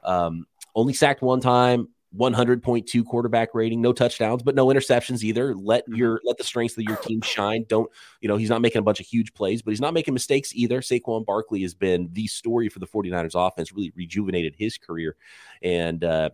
um, 0.05 0.47
only 0.75 0.93
sacked 0.93 1.23
one 1.23 1.41
time. 1.41 1.88
100.2 2.17 3.05
quarterback 3.05 3.55
rating, 3.55 3.83
no 3.83 3.93
touchdowns, 3.93 4.43
but 4.43 4.55
no 4.55 4.67
interceptions 4.67 5.23
either. 5.23 5.55
Let 5.55 5.85
mm-hmm. 5.85 5.97
your 5.97 6.21
let 6.25 6.38
the 6.38 6.45
strengths 6.45 6.77
of 6.79 6.85
your 6.85 6.97
team 6.97 7.21
shine. 7.21 7.67
Don't 7.69 7.91
you 8.21 8.29
know 8.29 8.37
he's 8.37 8.50
not 8.50 8.62
making 8.62 8.79
a 8.79 8.83
bunch 8.83 9.00
of 9.00 9.07
huge 9.07 9.35
plays, 9.35 9.62
but 9.62 9.71
he's 9.71 9.81
not 9.81 9.95
making 9.95 10.15
mistakes 10.15 10.55
either. 10.55 10.81
Saquon 10.81 11.27
Barkley 11.27 11.62
has 11.62 11.75
been 11.75 12.09
the 12.12 12.27
story 12.27 12.69
for 12.69 12.79
the 12.79 12.87
49ers 12.87 13.35
offense, 13.35 13.73
really 13.73 13.93
rejuvenated 13.95 14.55
his 14.57 14.79
career. 14.79 15.17
And 15.62 16.03
uh, 16.03 16.31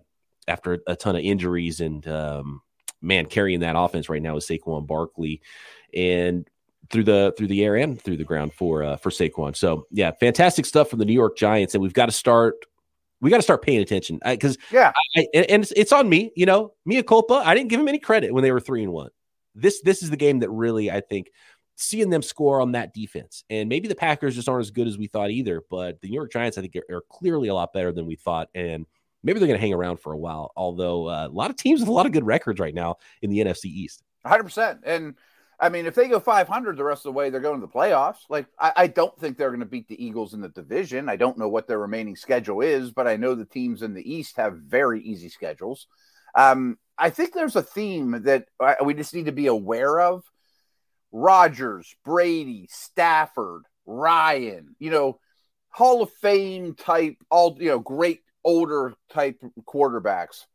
after 0.46 0.80
a 0.86 0.94
ton 0.94 1.16
of 1.16 1.22
injuries 1.22 1.80
and 1.80 2.06
um, 2.06 2.62
man 3.02 3.26
carrying 3.26 3.60
that 3.60 3.76
offense 3.76 4.08
right 4.08 4.22
now 4.22 4.36
is 4.36 4.46
Saquon 4.46 4.86
Barkley 4.86 5.42
and 5.92 6.48
through 6.90 7.04
the 7.04 7.34
through 7.36 7.46
the 7.48 7.64
air 7.64 7.76
and 7.76 8.00
through 8.00 8.16
the 8.16 8.24
ground 8.24 8.52
for 8.52 8.82
uh, 8.82 8.96
for 8.96 9.10
Saquon. 9.10 9.56
So 9.56 9.86
yeah, 9.90 10.10
fantastic 10.12 10.66
stuff 10.66 10.90
from 10.90 10.98
the 10.98 11.04
New 11.04 11.14
York 11.14 11.36
Giants, 11.36 11.74
and 11.74 11.82
we've 11.82 11.94
got 11.94 12.06
to 12.06 12.12
start. 12.12 12.64
We 13.24 13.30
got 13.30 13.38
to 13.38 13.42
start 13.42 13.62
paying 13.62 13.80
attention 13.80 14.20
because 14.22 14.58
yeah, 14.70 14.92
I, 15.16 15.26
and 15.32 15.62
it's, 15.62 15.72
it's 15.72 15.92
on 15.92 16.10
me. 16.10 16.30
You 16.36 16.44
know, 16.44 16.74
mea 16.84 17.02
culpa. 17.02 17.42
I 17.42 17.54
didn't 17.54 17.70
give 17.70 17.80
him 17.80 17.88
any 17.88 17.98
credit 17.98 18.34
when 18.34 18.44
they 18.44 18.52
were 18.52 18.60
three 18.60 18.82
and 18.82 18.92
one. 18.92 19.08
This 19.54 19.80
this 19.80 20.02
is 20.02 20.10
the 20.10 20.16
game 20.18 20.40
that 20.40 20.50
really 20.50 20.90
I 20.90 21.00
think 21.00 21.30
seeing 21.76 22.10
them 22.10 22.20
score 22.20 22.60
on 22.60 22.72
that 22.72 22.92
defense. 22.92 23.42
And 23.48 23.70
maybe 23.70 23.88
the 23.88 23.94
Packers 23.94 24.34
just 24.34 24.46
aren't 24.46 24.66
as 24.66 24.70
good 24.70 24.86
as 24.86 24.98
we 24.98 25.06
thought 25.06 25.30
either, 25.30 25.62
but 25.70 26.02
the 26.02 26.08
New 26.08 26.14
York 26.14 26.32
Giants, 26.32 26.58
I 26.58 26.60
think, 26.60 26.76
are, 26.76 26.96
are 26.96 27.02
clearly 27.10 27.48
a 27.48 27.54
lot 27.54 27.72
better 27.72 27.92
than 27.92 28.06
we 28.06 28.14
thought. 28.14 28.48
And 28.54 28.84
maybe 29.22 29.38
they're 29.38 29.48
going 29.48 29.58
to 29.58 29.66
hang 29.66 29.74
around 29.74 30.00
for 30.00 30.12
a 30.12 30.18
while. 30.18 30.52
Although 30.54 31.08
uh, 31.08 31.28
a 31.30 31.34
lot 31.34 31.50
of 31.50 31.56
teams 31.56 31.80
with 31.80 31.88
a 31.88 31.92
lot 31.92 32.06
of 32.06 32.12
good 32.12 32.26
records 32.26 32.60
right 32.60 32.74
now 32.74 32.96
in 33.22 33.30
the 33.30 33.38
NFC 33.38 33.64
East. 33.64 34.02
100%. 34.26 34.80
And 34.84 35.14
I 35.60 35.68
mean, 35.68 35.86
if 35.86 35.94
they 35.94 36.08
go 36.08 36.20
500 36.20 36.76
the 36.76 36.84
rest 36.84 37.00
of 37.00 37.12
the 37.12 37.18
way, 37.18 37.30
they're 37.30 37.40
going 37.40 37.60
to 37.60 37.66
the 37.66 37.72
playoffs. 37.72 38.18
Like, 38.28 38.46
I, 38.58 38.72
I 38.76 38.86
don't 38.86 39.16
think 39.18 39.36
they're 39.36 39.50
going 39.50 39.60
to 39.60 39.66
beat 39.66 39.88
the 39.88 40.04
Eagles 40.04 40.34
in 40.34 40.40
the 40.40 40.48
division. 40.48 41.08
I 41.08 41.16
don't 41.16 41.38
know 41.38 41.48
what 41.48 41.68
their 41.68 41.78
remaining 41.78 42.16
schedule 42.16 42.60
is, 42.60 42.90
but 42.90 43.06
I 43.06 43.16
know 43.16 43.34
the 43.34 43.44
teams 43.44 43.82
in 43.82 43.94
the 43.94 44.12
East 44.12 44.36
have 44.36 44.56
very 44.56 45.02
easy 45.02 45.28
schedules. 45.28 45.86
Um, 46.34 46.78
I 46.98 47.10
think 47.10 47.32
there's 47.32 47.56
a 47.56 47.62
theme 47.62 48.22
that 48.24 48.48
we 48.84 48.94
just 48.94 49.14
need 49.14 49.26
to 49.26 49.32
be 49.32 49.46
aware 49.46 50.00
of. 50.00 50.24
Rodgers, 51.12 51.94
Brady, 52.04 52.68
Stafford, 52.70 53.62
Ryan, 53.86 54.74
you 54.80 54.90
know, 54.90 55.20
Hall 55.68 56.02
of 56.02 56.10
Fame 56.14 56.74
type, 56.74 57.16
all, 57.30 57.56
you 57.60 57.68
know, 57.68 57.78
great 57.78 58.22
older 58.44 58.94
type 59.10 59.40
quarterbacks 59.66 60.46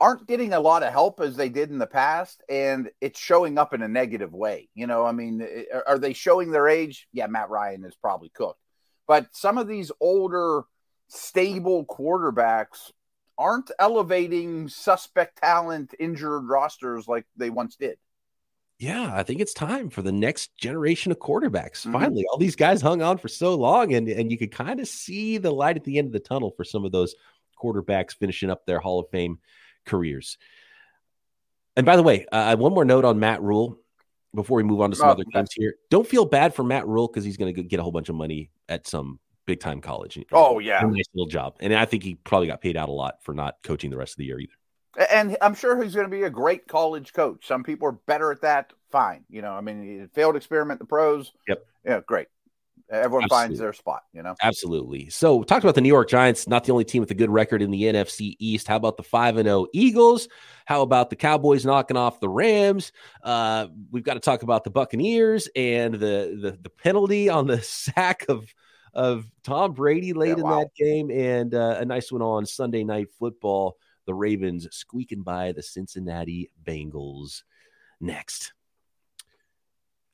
aren't 0.00 0.26
getting 0.26 0.52
a 0.52 0.60
lot 0.60 0.82
of 0.82 0.92
help 0.92 1.20
as 1.20 1.36
they 1.36 1.48
did 1.48 1.70
in 1.70 1.78
the 1.78 1.86
past, 1.86 2.42
and 2.48 2.90
it's 3.00 3.20
showing 3.20 3.58
up 3.58 3.74
in 3.74 3.82
a 3.82 3.88
negative 3.88 4.32
way. 4.32 4.68
You 4.74 4.86
know, 4.86 5.04
I 5.04 5.12
mean, 5.12 5.46
are 5.86 5.98
they 5.98 6.14
showing 6.14 6.50
their 6.50 6.68
age? 6.68 7.06
Yeah, 7.12 7.26
Matt 7.26 7.50
Ryan 7.50 7.84
is 7.84 7.94
probably 7.94 8.30
cooked, 8.30 8.60
but 9.06 9.26
some 9.32 9.58
of 9.58 9.68
these 9.68 9.92
older, 10.00 10.62
stable 11.08 11.84
quarterbacks 11.84 12.92
aren't 13.36 13.70
elevating 13.78 14.68
suspect 14.68 15.40
talent, 15.42 15.94
injured 15.98 16.48
rosters 16.48 17.08
like 17.08 17.26
they 17.36 17.50
once 17.50 17.76
did. 17.76 17.98
Yeah, 18.78 19.10
I 19.14 19.22
think 19.24 19.42
it's 19.42 19.52
time 19.52 19.90
for 19.90 20.00
the 20.00 20.12
next 20.12 20.56
generation 20.56 21.12
of 21.12 21.18
quarterbacks. 21.18 21.82
Mm-hmm. 21.82 21.92
Finally, 21.92 22.24
all 22.30 22.38
these 22.38 22.56
guys 22.56 22.80
hung 22.80 23.02
on 23.02 23.18
for 23.18 23.28
so 23.28 23.54
long, 23.54 23.92
and 23.92 24.08
and 24.08 24.32
you 24.32 24.38
could 24.38 24.52
kind 24.52 24.80
of 24.80 24.88
see 24.88 25.36
the 25.36 25.50
light 25.50 25.76
at 25.76 25.84
the 25.84 25.98
end 25.98 26.06
of 26.06 26.12
the 26.14 26.20
tunnel 26.20 26.54
for 26.56 26.64
some 26.64 26.86
of 26.86 26.92
those 26.92 27.14
quarterbacks 27.62 28.16
finishing 28.16 28.50
up 28.50 28.64
their 28.64 28.78
Hall 28.78 29.00
of 29.00 29.10
Fame 29.10 29.38
careers. 29.90 30.38
And 31.76 31.84
by 31.84 31.96
the 31.96 32.02
way, 32.02 32.26
uh, 32.30 32.56
one 32.56 32.72
more 32.72 32.84
note 32.84 33.04
on 33.04 33.18
Matt 33.18 33.42
Rhule 33.42 33.78
before 34.34 34.56
we 34.56 34.62
move 34.62 34.80
on 34.80 34.90
to 34.90 34.96
some 34.96 35.08
oh, 35.08 35.12
other 35.12 35.24
games 35.24 35.50
here. 35.52 35.74
Don't 35.90 36.06
feel 36.06 36.24
bad 36.24 36.54
for 36.54 36.62
Matt 36.62 36.86
Rhule 36.86 37.08
because 37.08 37.24
he's 37.24 37.36
going 37.36 37.54
to 37.54 37.62
get 37.62 37.80
a 37.80 37.82
whole 37.82 37.92
bunch 37.92 38.08
of 38.08 38.14
money 38.14 38.50
at 38.68 38.86
some 38.86 39.18
big 39.46 39.60
time 39.60 39.80
college. 39.80 40.18
Oh 40.32 40.58
yeah, 40.58 40.80
nice 40.80 41.04
little 41.14 41.28
job, 41.28 41.56
and 41.60 41.74
I 41.74 41.84
think 41.84 42.02
he 42.02 42.14
probably 42.14 42.46
got 42.46 42.60
paid 42.60 42.76
out 42.76 42.88
a 42.88 42.92
lot 42.92 43.16
for 43.22 43.34
not 43.34 43.56
coaching 43.62 43.90
the 43.90 43.96
rest 43.96 44.14
of 44.14 44.18
the 44.18 44.24
year 44.24 44.38
either. 44.38 44.52
And 45.10 45.36
I'm 45.40 45.54
sure 45.54 45.80
he's 45.82 45.94
going 45.94 46.06
to 46.06 46.10
be 46.10 46.24
a 46.24 46.30
great 46.30 46.66
college 46.66 47.12
coach. 47.12 47.46
Some 47.46 47.62
people 47.62 47.88
are 47.88 47.92
better 47.92 48.32
at 48.32 48.42
that. 48.42 48.72
Fine, 48.90 49.24
you 49.28 49.40
know. 49.40 49.52
I 49.52 49.60
mean, 49.60 50.08
failed 50.12 50.36
experiment 50.36 50.80
the 50.80 50.86
pros. 50.86 51.32
Yep. 51.48 51.66
Yeah, 51.84 52.00
great. 52.06 52.26
Everyone 52.90 53.24
Absolutely. 53.24 53.46
finds 53.46 53.58
their 53.60 53.72
spot, 53.72 54.02
you 54.12 54.22
know. 54.22 54.34
Absolutely. 54.42 55.08
So, 55.10 55.44
talked 55.44 55.64
about 55.64 55.76
the 55.76 55.80
New 55.80 55.88
York 55.88 56.08
Giants, 56.08 56.48
not 56.48 56.64
the 56.64 56.72
only 56.72 56.84
team 56.84 57.00
with 57.00 57.10
a 57.12 57.14
good 57.14 57.30
record 57.30 57.62
in 57.62 57.70
the 57.70 57.84
NFC 57.84 58.34
East. 58.40 58.66
How 58.66 58.76
about 58.76 58.96
the 58.96 59.04
five 59.04 59.36
and 59.36 59.46
zero 59.46 59.60
oh 59.60 59.68
Eagles? 59.72 60.28
How 60.64 60.82
about 60.82 61.08
the 61.08 61.16
Cowboys 61.16 61.64
knocking 61.64 61.96
off 61.96 62.18
the 62.18 62.28
Rams? 62.28 62.90
Uh, 63.22 63.68
we've 63.92 64.02
got 64.02 64.14
to 64.14 64.20
talk 64.20 64.42
about 64.42 64.64
the 64.64 64.70
Buccaneers 64.70 65.48
and 65.54 65.94
the 65.94 66.36
the, 66.40 66.58
the 66.62 66.70
penalty 66.70 67.28
on 67.28 67.46
the 67.46 67.62
sack 67.62 68.24
of 68.28 68.52
of 68.92 69.24
Tom 69.44 69.72
Brady 69.72 70.12
late 70.12 70.38
yeah, 70.38 70.42
wow. 70.42 70.52
in 70.52 70.58
that 70.58 70.74
game, 70.74 71.10
and 71.12 71.54
uh, 71.54 71.76
a 71.78 71.84
nice 71.84 72.10
one 72.10 72.22
on 72.22 72.44
Sunday 72.44 72.82
Night 72.82 73.08
Football. 73.18 73.76
The 74.06 74.14
Ravens 74.14 74.66
squeaking 74.72 75.22
by 75.22 75.52
the 75.52 75.62
Cincinnati 75.62 76.50
Bengals. 76.64 77.44
Next. 78.00 78.52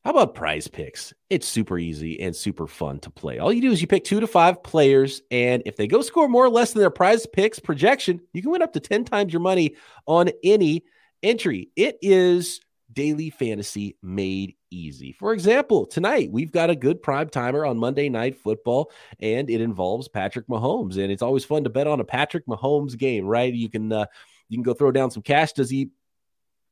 How 0.06 0.12
about 0.12 0.36
prize 0.36 0.68
picks? 0.68 1.12
It's 1.30 1.48
super 1.48 1.80
easy 1.80 2.20
and 2.20 2.36
super 2.36 2.68
fun 2.68 3.00
to 3.00 3.10
play. 3.10 3.40
All 3.40 3.52
you 3.52 3.60
do 3.60 3.72
is 3.72 3.80
you 3.80 3.88
pick 3.88 4.04
two 4.04 4.20
to 4.20 4.28
five 4.28 4.62
players, 4.62 5.20
and 5.32 5.64
if 5.66 5.75
they 5.75 5.88
go 5.88 6.00
score 6.00 6.28
more 6.28 6.44
or 6.44 6.48
less 6.48 6.72
than 6.72 6.78
their 6.78 6.90
prize 6.90 7.26
picks 7.26 7.58
projection, 7.58 8.20
you 8.32 8.40
can 8.40 8.52
win 8.52 8.62
up 8.62 8.72
to 8.75 8.78
10 8.78 9.04
times 9.04 9.32
your 9.32 9.40
money 9.40 9.75
on 10.06 10.30
any 10.44 10.84
entry. 11.25 11.70
It 11.75 11.98
is 12.02 12.60
daily 12.92 13.30
fantasy 13.30 13.96
made 14.00 14.54
easy. 14.70 15.10
For 15.10 15.32
example, 15.32 15.86
tonight 15.86 16.30
we've 16.30 16.52
got 16.52 16.70
a 16.70 16.76
good 16.76 17.02
prime 17.02 17.28
timer 17.28 17.66
on 17.66 17.76
Monday 17.76 18.08
Night 18.08 18.36
Football, 18.36 18.92
and 19.18 19.50
it 19.50 19.60
involves 19.60 20.06
Patrick 20.06 20.46
Mahomes. 20.46 20.98
And 20.98 21.10
it's 21.10 21.20
always 21.20 21.44
fun 21.44 21.64
to 21.64 21.70
bet 21.70 21.88
on 21.88 21.98
a 21.98 22.04
Patrick 22.04 22.46
Mahomes 22.46 22.96
game, 22.96 23.26
right? 23.26 23.52
You 23.52 23.68
can 23.68 23.90
uh, 23.90 24.06
you 24.48 24.56
can 24.56 24.62
go 24.62 24.72
throw 24.72 24.92
down 24.92 25.10
some 25.10 25.25
cash. 25.25 25.52
Does 25.54 25.68
he 25.68 25.90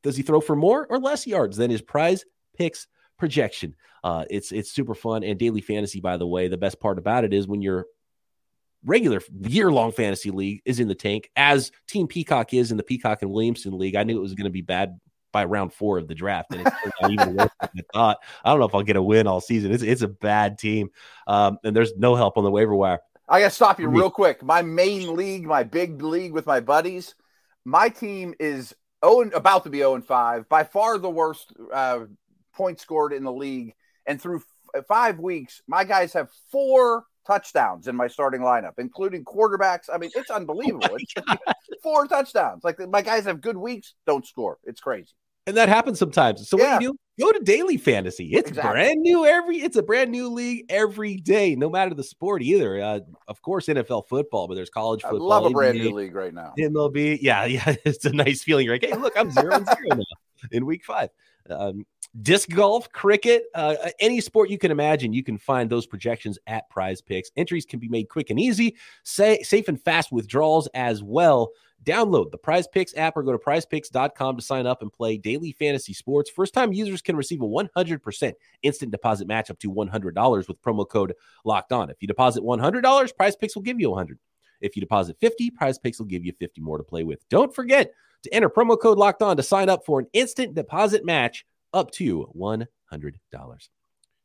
does 0.04 0.16
he 0.16 0.22
throw 0.22 0.40
for 0.40 0.54
more 0.54 0.86
or 0.88 1.00
less 1.00 1.26
yards 1.26 1.56
than 1.56 1.72
his 1.72 1.82
prize 1.82 2.24
picks 2.56 2.86
projection. 3.18 3.74
Uh, 4.02 4.24
it's 4.30 4.52
it's 4.52 4.70
super 4.70 4.94
fun 4.94 5.24
and 5.24 5.38
daily 5.38 5.60
fantasy. 5.60 6.00
By 6.00 6.16
the 6.16 6.26
way, 6.26 6.48
the 6.48 6.56
best 6.56 6.80
part 6.80 6.98
about 6.98 7.24
it 7.24 7.32
is 7.32 7.46
when 7.48 7.62
your 7.62 7.86
regular 8.84 9.20
year 9.40 9.72
long 9.72 9.92
fantasy 9.92 10.30
league 10.30 10.60
is 10.64 10.80
in 10.80 10.88
the 10.88 10.94
tank, 10.94 11.30
as 11.36 11.72
Team 11.88 12.06
Peacock 12.06 12.52
is 12.52 12.70
in 12.70 12.76
the 12.76 12.82
Peacock 12.82 13.22
and 13.22 13.30
Williamson 13.30 13.78
league. 13.78 13.96
I 13.96 14.04
knew 14.04 14.18
it 14.18 14.22
was 14.22 14.34
going 14.34 14.44
to 14.44 14.50
be 14.50 14.62
bad 14.62 14.98
by 15.32 15.44
round 15.44 15.72
four 15.72 15.98
of 15.98 16.06
the 16.06 16.14
draft, 16.14 16.54
and 16.54 16.66
it's 16.66 17.10
even 17.10 17.34
worse 17.34 17.50
than 17.60 17.70
I 17.74 17.82
thought. 17.92 18.18
I 18.44 18.50
don't 18.50 18.60
know 18.60 18.66
if 18.66 18.74
I'll 18.74 18.82
get 18.82 18.96
a 18.96 19.02
win 19.02 19.26
all 19.26 19.40
season. 19.40 19.72
It's 19.72 19.82
it's 19.82 20.02
a 20.02 20.08
bad 20.08 20.58
team, 20.58 20.90
um, 21.26 21.58
and 21.64 21.74
there's 21.74 21.94
no 21.96 22.14
help 22.14 22.38
on 22.38 22.44
the 22.44 22.50
waiver 22.50 22.74
wire. 22.74 23.00
I 23.28 23.40
got 23.40 23.48
to 23.48 23.54
stop 23.54 23.80
you 23.80 23.88
real 23.88 24.10
quick. 24.10 24.42
My 24.42 24.62
main 24.62 25.14
league, 25.14 25.44
my 25.44 25.62
big 25.62 26.02
league 26.02 26.32
with 26.32 26.46
my 26.46 26.60
buddies, 26.60 27.14
my 27.64 27.88
team 27.88 28.34
is 28.38 28.74
oh 29.02 29.22
about 29.22 29.64
to 29.64 29.70
be 29.70 29.78
0 29.78 29.96
and 29.96 30.04
5. 30.04 30.48
By 30.48 30.64
far 30.64 30.98
the 30.98 31.10
worst 31.10 31.52
uh, 31.72 32.00
points 32.54 32.82
scored 32.82 33.12
in 33.12 33.24
the 33.24 33.32
league. 33.32 33.74
And 34.06 34.20
through 34.20 34.42
f- 34.74 34.86
five 34.86 35.18
weeks, 35.18 35.62
my 35.66 35.84
guys 35.84 36.12
have 36.12 36.28
four 36.50 37.04
touchdowns 37.26 37.88
in 37.88 37.96
my 37.96 38.06
starting 38.06 38.40
lineup, 38.40 38.74
including 38.78 39.24
quarterbacks. 39.24 39.88
I 39.92 39.98
mean, 39.98 40.10
it's 40.14 40.30
unbelievable. 40.30 40.88
Oh 41.26 41.36
it's 41.68 41.82
four 41.82 42.06
touchdowns. 42.06 42.64
Like 42.64 42.78
my 42.88 43.02
guys 43.02 43.24
have 43.24 43.40
good 43.40 43.56
weeks, 43.56 43.94
don't 44.06 44.26
score. 44.26 44.58
It's 44.64 44.80
crazy. 44.80 45.12
And 45.46 45.56
that 45.56 45.68
happens 45.68 45.98
sometimes. 45.98 46.48
So 46.48 46.58
yeah. 46.58 46.72
what 46.72 46.78
do 46.80 46.84
you 46.86 46.92
do? 46.92 46.98
Go 47.26 47.32
to 47.32 47.38
daily 47.40 47.76
fantasy. 47.76 48.32
It's 48.32 48.48
exactly. 48.48 48.72
brand 48.72 49.00
new 49.00 49.24
every. 49.24 49.58
It's 49.58 49.76
a 49.76 49.82
brand 49.82 50.10
new 50.10 50.28
league 50.28 50.64
every 50.68 51.16
day, 51.16 51.54
no 51.54 51.70
matter 51.70 51.94
the 51.94 52.02
sport 52.02 52.42
either. 52.42 52.80
Uh, 52.80 53.00
of 53.28 53.40
course, 53.40 53.66
NFL 53.66 54.08
football, 54.08 54.48
but 54.48 54.54
there's 54.54 54.70
college 54.70 55.02
football. 55.02 55.32
I 55.32 55.36
love 55.36 55.46
a 55.46 55.50
brand 55.50 55.78
NBA, 55.78 55.82
new 55.82 55.94
league 55.94 56.14
right 56.14 56.34
now. 56.34 56.54
MLB, 56.58 57.18
yeah, 57.20 57.44
yeah. 57.44 57.76
It's 57.84 58.04
a 58.04 58.12
nice 58.12 58.42
feeling. 58.42 58.64
You're 58.64 58.74
like, 58.74 58.84
hey, 58.84 58.96
look, 58.96 59.12
I'm 59.16 59.30
zero 59.30 59.54
and 59.54 59.66
zero 59.66 59.78
now 59.96 60.04
in 60.50 60.66
week 60.66 60.84
five. 60.84 61.10
Um, 61.50 61.86
disc 62.22 62.48
golf, 62.48 62.90
cricket, 62.92 63.44
uh, 63.54 63.76
any 64.00 64.20
sport 64.20 64.50
you 64.50 64.58
can 64.58 64.70
imagine, 64.70 65.12
you 65.12 65.24
can 65.24 65.38
find 65.38 65.68
those 65.68 65.86
projections 65.86 66.38
at 66.46 66.68
Prize 66.70 67.00
Picks. 67.00 67.30
Entries 67.36 67.66
can 67.66 67.80
be 67.80 67.88
made 67.88 68.08
quick 68.08 68.30
and 68.30 68.38
easy, 68.38 68.76
safe 69.02 69.68
and 69.68 69.80
fast 69.82 70.12
withdrawals 70.12 70.68
as 70.74 71.02
well. 71.02 71.50
Download 71.84 72.30
the 72.30 72.38
Prize 72.38 72.66
Picks 72.66 72.96
app 72.96 73.16
or 73.16 73.22
go 73.22 73.32
to 73.32 73.38
prizepicks.com 73.38 74.36
to 74.36 74.42
sign 74.42 74.66
up 74.66 74.80
and 74.80 74.92
play 74.92 75.18
daily 75.18 75.52
fantasy 75.52 75.92
sports. 75.92 76.30
First 76.30 76.54
time 76.54 76.72
users 76.72 77.02
can 77.02 77.14
receive 77.14 77.42
a 77.42 77.46
100% 77.46 78.32
instant 78.62 78.90
deposit 78.90 79.28
match 79.28 79.50
up 79.50 79.58
to 79.58 79.70
$100 79.70 80.48
with 80.48 80.62
promo 80.62 80.88
code 80.88 81.14
locked 81.44 81.72
on. 81.72 81.90
If 81.90 81.98
you 82.00 82.08
deposit 82.08 82.42
$100, 82.42 83.16
Prize 83.16 83.36
Picks 83.36 83.54
will 83.54 83.62
give 83.62 83.80
you 83.80 83.90
100. 83.90 84.18
If 84.62 84.76
you 84.76 84.80
deposit 84.80 85.18
50, 85.20 85.50
Prize 85.50 85.78
Picks 85.78 85.98
will 85.98 86.06
give 86.06 86.24
you 86.24 86.32
50 86.32 86.62
more 86.62 86.78
to 86.78 86.84
play 86.84 87.04
with. 87.04 87.28
Don't 87.28 87.54
forget 87.54 87.92
to 88.24 88.34
enter 88.34 88.50
promo 88.50 88.78
code 88.80 88.98
locked 88.98 89.22
on 89.22 89.36
to 89.36 89.42
sign 89.42 89.68
up 89.68 89.86
for 89.86 90.00
an 90.00 90.06
instant 90.12 90.54
deposit 90.54 91.04
match 91.04 91.46
up 91.72 91.90
to 91.92 92.30
$100. 92.36 92.66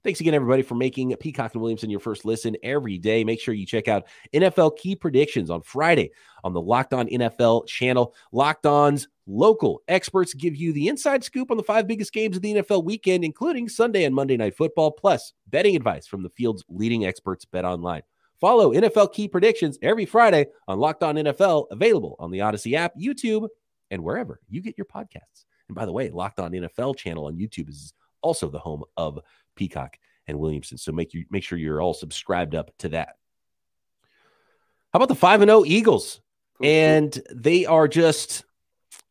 Thanks 0.01 0.21
again, 0.21 0.33
everybody, 0.33 0.61
for 0.61 0.75
making 0.75 1.13
Peacock 1.17 1.53
and 1.53 1.61
Williamson 1.61 1.89
your 1.89 1.99
first 1.99 2.23
listen 2.23 2.55
every 2.63 2.97
day. 2.97 3.25
Make 3.25 3.41
sure 3.41 3.53
you 3.53 3.65
check 3.65 3.89
out 3.89 4.07
NFL 4.33 4.77
Key 4.77 4.95
Predictions 4.95 5.49
on 5.49 5.61
Friday 5.61 6.11
on 6.45 6.53
the 6.53 6.61
Locked 6.61 6.93
On 6.93 7.05
NFL 7.07 7.67
channel. 7.67 8.15
Locked 8.31 8.65
On's 8.65 9.09
local 9.27 9.81
experts 9.89 10.33
give 10.33 10.55
you 10.55 10.71
the 10.71 10.87
inside 10.87 11.25
scoop 11.25 11.51
on 11.51 11.57
the 11.57 11.63
five 11.63 11.85
biggest 11.85 12.13
games 12.13 12.37
of 12.37 12.41
the 12.41 12.55
NFL 12.55 12.85
weekend, 12.85 13.25
including 13.25 13.67
Sunday 13.67 14.05
and 14.05 14.15
Monday 14.15 14.37
Night 14.37 14.55
Football, 14.55 14.91
plus 14.91 15.33
betting 15.47 15.75
advice 15.75 16.07
from 16.07 16.23
the 16.23 16.29
field's 16.29 16.63
leading 16.69 17.05
experts, 17.05 17.43
Bet 17.43 17.65
Online. 17.65 18.01
Follow 18.39 18.71
NFL 18.71 19.11
Key 19.11 19.27
Predictions 19.27 19.77
every 19.81 20.05
Friday 20.05 20.47
on 20.69 20.79
Locked 20.79 21.03
On 21.03 21.15
NFL, 21.15 21.67
available 21.71 22.15
on 22.19 22.31
the 22.31 22.39
Odyssey 22.39 22.73
app, 22.77 22.93
YouTube, 22.97 23.49
and 23.91 24.03
wherever 24.03 24.39
you 24.49 24.61
get 24.61 24.77
your 24.77 24.85
podcasts. 24.85 25.45
And 25.67 25.75
by 25.75 25.85
the 25.85 25.91
way, 25.91 26.09
Locked 26.09 26.39
On 26.39 26.51
NFL 26.51 26.97
channel 26.97 27.25
on 27.25 27.37
YouTube 27.37 27.69
is 27.69 27.93
also 28.21 28.49
the 28.49 28.59
home 28.59 28.83
of 28.97 29.19
Peacock 29.55 29.97
and 30.27 30.39
Williamson. 30.39 30.77
So 30.77 30.91
make 30.91 31.13
you 31.13 31.25
make 31.29 31.43
sure 31.43 31.57
you're 31.57 31.81
all 31.81 31.93
subscribed 31.93 32.55
up 32.55 32.71
to 32.79 32.89
that. 32.89 33.15
How 34.93 34.97
about 34.97 35.09
the 35.09 35.15
5 35.15 35.41
and 35.41 35.49
0 35.49 35.65
Eagles? 35.65 36.21
And 36.61 37.17
they 37.33 37.65
are 37.65 37.87
just 37.87 38.43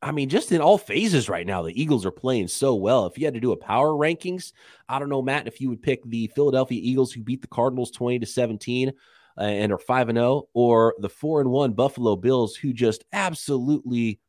I 0.01 0.13
mean, 0.13 0.29
just 0.29 0.53
in 0.53 0.61
all 0.61 0.79
phases 0.79 1.29
right 1.29 1.47
now, 1.47 1.63
the 1.63 1.81
Eagles 1.81 2.07
are 2.07 2.13
playing 2.13 2.49
so 2.49 2.75
well. 2.75 3.07
If 3.07 3.19
you 3.19 3.25
had 3.25 3.35
to 3.35 3.41
do 3.41 3.53
a 3.53 3.57
power 3.57 3.91
rankings, 3.91 4.53
I 4.89 4.99
don't 4.99 5.09
know, 5.09 5.23
Matt, 5.23 5.49
if 5.49 5.61
you 5.61 5.69
would 5.71 5.83
pick 5.83 6.05
the 6.05 6.29
Philadelphia 6.29 6.81
Eagles 6.83 7.13
who 7.13 7.23
beat 7.23 7.43
the 7.43 7.49
Cardinals 7.49 7.91
20 7.91 8.21
to 8.21 8.27
17 8.27 8.89
uh, 8.89 9.41
and 9.41 9.73
are 9.73 9.79
5 9.79 10.09
and 10.11 10.19
0 10.19 10.49
or 10.55 10.95
the 10.99 11.09
4 11.09 11.41
and 11.41 11.51
1 11.51 11.73
Buffalo 11.73 12.15
Bills 12.15 12.55
who 12.55 12.73
just 12.73 13.05
absolutely 13.13 14.21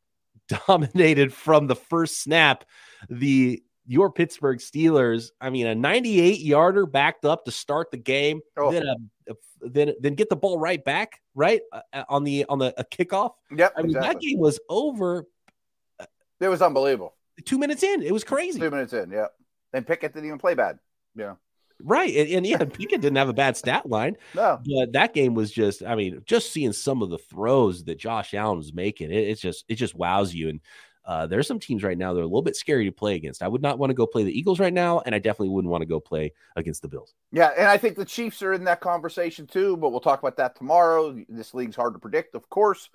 dominated 0.66 1.32
from 1.32 1.66
the 1.66 1.76
first 1.76 2.22
snap 2.22 2.64
the 3.08 3.62
your 3.86 4.10
Pittsburgh 4.10 4.58
Steelers. 4.58 5.30
I 5.40 5.50
mean, 5.50 5.66
a 5.66 5.74
98 5.74 6.38
yarder 6.40 6.86
backed 6.86 7.24
up 7.24 7.44
to 7.46 7.50
start 7.50 7.90
the 7.90 7.96
game, 7.96 8.40
oh. 8.56 8.70
then 8.70 8.86
a, 8.86 9.32
a, 9.32 9.34
then 9.68 9.94
then 10.00 10.14
get 10.14 10.28
the 10.28 10.36
ball 10.36 10.58
right 10.58 10.82
back, 10.84 11.20
right 11.34 11.60
uh, 11.72 11.80
uh 11.92 12.04
on 12.08 12.24
the 12.24 12.44
on 12.48 12.58
the 12.58 12.72
kickoff. 12.92 13.32
Yep, 13.54 13.72
I 13.76 13.82
mean 13.82 13.90
exactly. 13.90 14.14
that 14.14 14.20
game 14.20 14.38
was 14.38 14.60
over. 14.68 15.26
It 16.40 16.48
was 16.48 16.62
unbelievable. 16.62 17.14
Two 17.44 17.58
minutes 17.58 17.82
in, 17.82 18.02
it 18.02 18.12
was 18.12 18.24
crazy. 18.24 18.60
Two 18.60 18.70
minutes 18.70 18.92
in, 18.92 19.10
yeah. 19.10 19.26
And 19.72 19.86
Pickett 19.86 20.14
didn't 20.14 20.26
even 20.26 20.38
play 20.38 20.54
bad. 20.54 20.78
Yeah. 21.14 21.34
Right. 21.82 22.14
And, 22.14 22.28
and, 22.28 22.46
yeah, 22.46 22.58
Pickett 22.58 23.00
didn't 23.00 23.16
have 23.16 23.28
a 23.28 23.34
bad 23.34 23.56
stat 23.56 23.88
line. 23.88 24.16
No. 24.34 24.60
But 24.64 24.92
that 24.92 25.12
game 25.12 25.34
was 25.34 25.50
just, 25.50 25.82
I 25.82 25.94
mean, 25.96 26.22
just 26.24 26.52
seeing 26.52 26.72
some 26.72 27.02
of 27.02 27.10
the 27.10 27.18
throws 27.18 27.84
that 27.84 27.98
Josh 27.98 28.32
Allen 28.32 28.58
was 28.58 28.72
making, 28.72 29.10
it, 29.10 29.16
it's 29.16 29.40
just, 29.40 29.64
it 29.68 29.74
just 29.74 29.94
wows 29.94 30.32
you. 30.32 30.48
And 30.48 30.60
uh, 31.04 31.26
there's 31.26 31.48
some 31.48 31.58
teams 31.58 31.82
right 31.82 31.98
now 31.98 32.12
that 32.12 32.20
are 32.20 32.22
a 32.22 32.26
little 32.26 32.42
bit 32.42 32.54
scary 32.54 32.84
to 32.84 32.92
play 32.92 33.16
against. 33.16 33.42
I 33.42 33.48
would 33.48 33.62
not 33.62 33.78
want 33.78 33.90
to 33.90 33.94
go 33.94 34.06
play 34.06 34.22
the 34.22 34.38
Eagles 34.38 34.60
right 34.60 34.72
now, 34.72 35.00
and 35.00 35.14
I 35.14 35.18
definitely 35.18 35.48
wouldn't 35.48 35.70
want 35.70 35.82
to 35.82 35.86
go 35.86 35.98
play 35.98 36.32
against 36.56 36.82
the 36.82 36.88
Bills. 36.88 37.14
Yeah, 37.32 37.50
and 37.56 37.66
I 37.66 37.78
think 37.78 37.96
the 37.96 38.04
Chiefs 38.04 38.42
are 38.42 38.52
in 38.52 38.64
that 38.64 38.80
conversation 38.80 39.46
too, 39.46 39.76
but 39.76 39.90
we'll 39.90 40.00
talk 40.00 40.20
about 40.20 40.36
that 40.36 40.56
tomorrow. 40.56 41.16
This 41.28 41.54
league's 41.54 41.76
hard 41.76 41.94
to 41.94 41.98
predict, 41.98 42.34
of 42.34 42.48
course. 42.48 42.90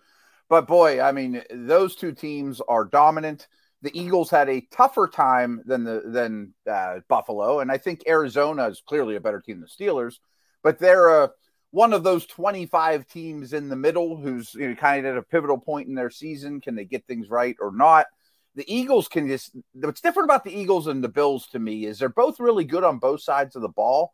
But 0.48 0.68
boy, 0.68 1.02
I 1.02 1.12
mean, 1.12 1.42
those 1.52 1.96
two 1.96 2.14
teams 2.14 2.62
are 2.68 2.86
dominant 2.86 3.48
the 3.82 3.98
Eagles 4.00 4.30
had 4.30 4.50
a 4.50 4.66
tougher 4.72 5.08
time 5.08 5.62
than 5.66 5.84
the 5.84 6.02
than 6.06 6.54
uh, 6.70 7.00
Buffalo, 7.08 7.60
and 7.60 7.72
I 7.72 7.78
think 7.78 8.04
Arizona 8.08 8.68
is 8.68 8.82
clearly 8.86 9.16
a 9.16 9.22
better 9.22 9.42
team 9.42 9.60
than 9.60 9.68
the 9.70 9.86
Steelers, 9.86 10.16
but 10.64 10.80
they're 10.80 11.24
uh, 11.24 11.28
one 11.72 11.92
of 11.92 12.04
those 12.04 12.26
25 12.26 13.06
teams 13.06 13.52
in 13.52 13.68
the 13.68 13.76
middle 13.76 14.16
who's 14.16 14.54
you 14.54 14.70
know, 14.70 14.76
kind 14.76 15.06
of 15.06 15.14
at 15.14 15.18
a 15.20 15.24
pivotal 15.24 15.58
point 15.58 15.90
in 15.90 15.96
their 15.96 16.10
season. 16.10 16.62
Can 16.62 16.76
they 16.76 16.86
get 16.86 17.06
things 17.06 17.30
right 17.30 17.58
or 17.60 17.72
not? 17.76 18.06
The 18.56 18.64
Eagles 18.74 19.10
can 19.10 19.28
just. 19.28 19.52
What's 19.74 20.02
different 20.02 20.28
about 20.28 20.46
the 20.46 20.58
Eagles 20.58 20.88
and 20.88 21.04
the 21.04 21.10
Bills 21.10 21.48
to 21.48 21.60
me 21.60 21.86
is 21.86 22.00
they're 22.00 22.10
both 22.10 22.40
really 22.40 22.64
good 22.64 22.86
on 22.86 23.00
both 23.00 23.22
sides 23.22 23.56
of 23.56 23.62
the 23.62 23.68
ball, 23.68 24.14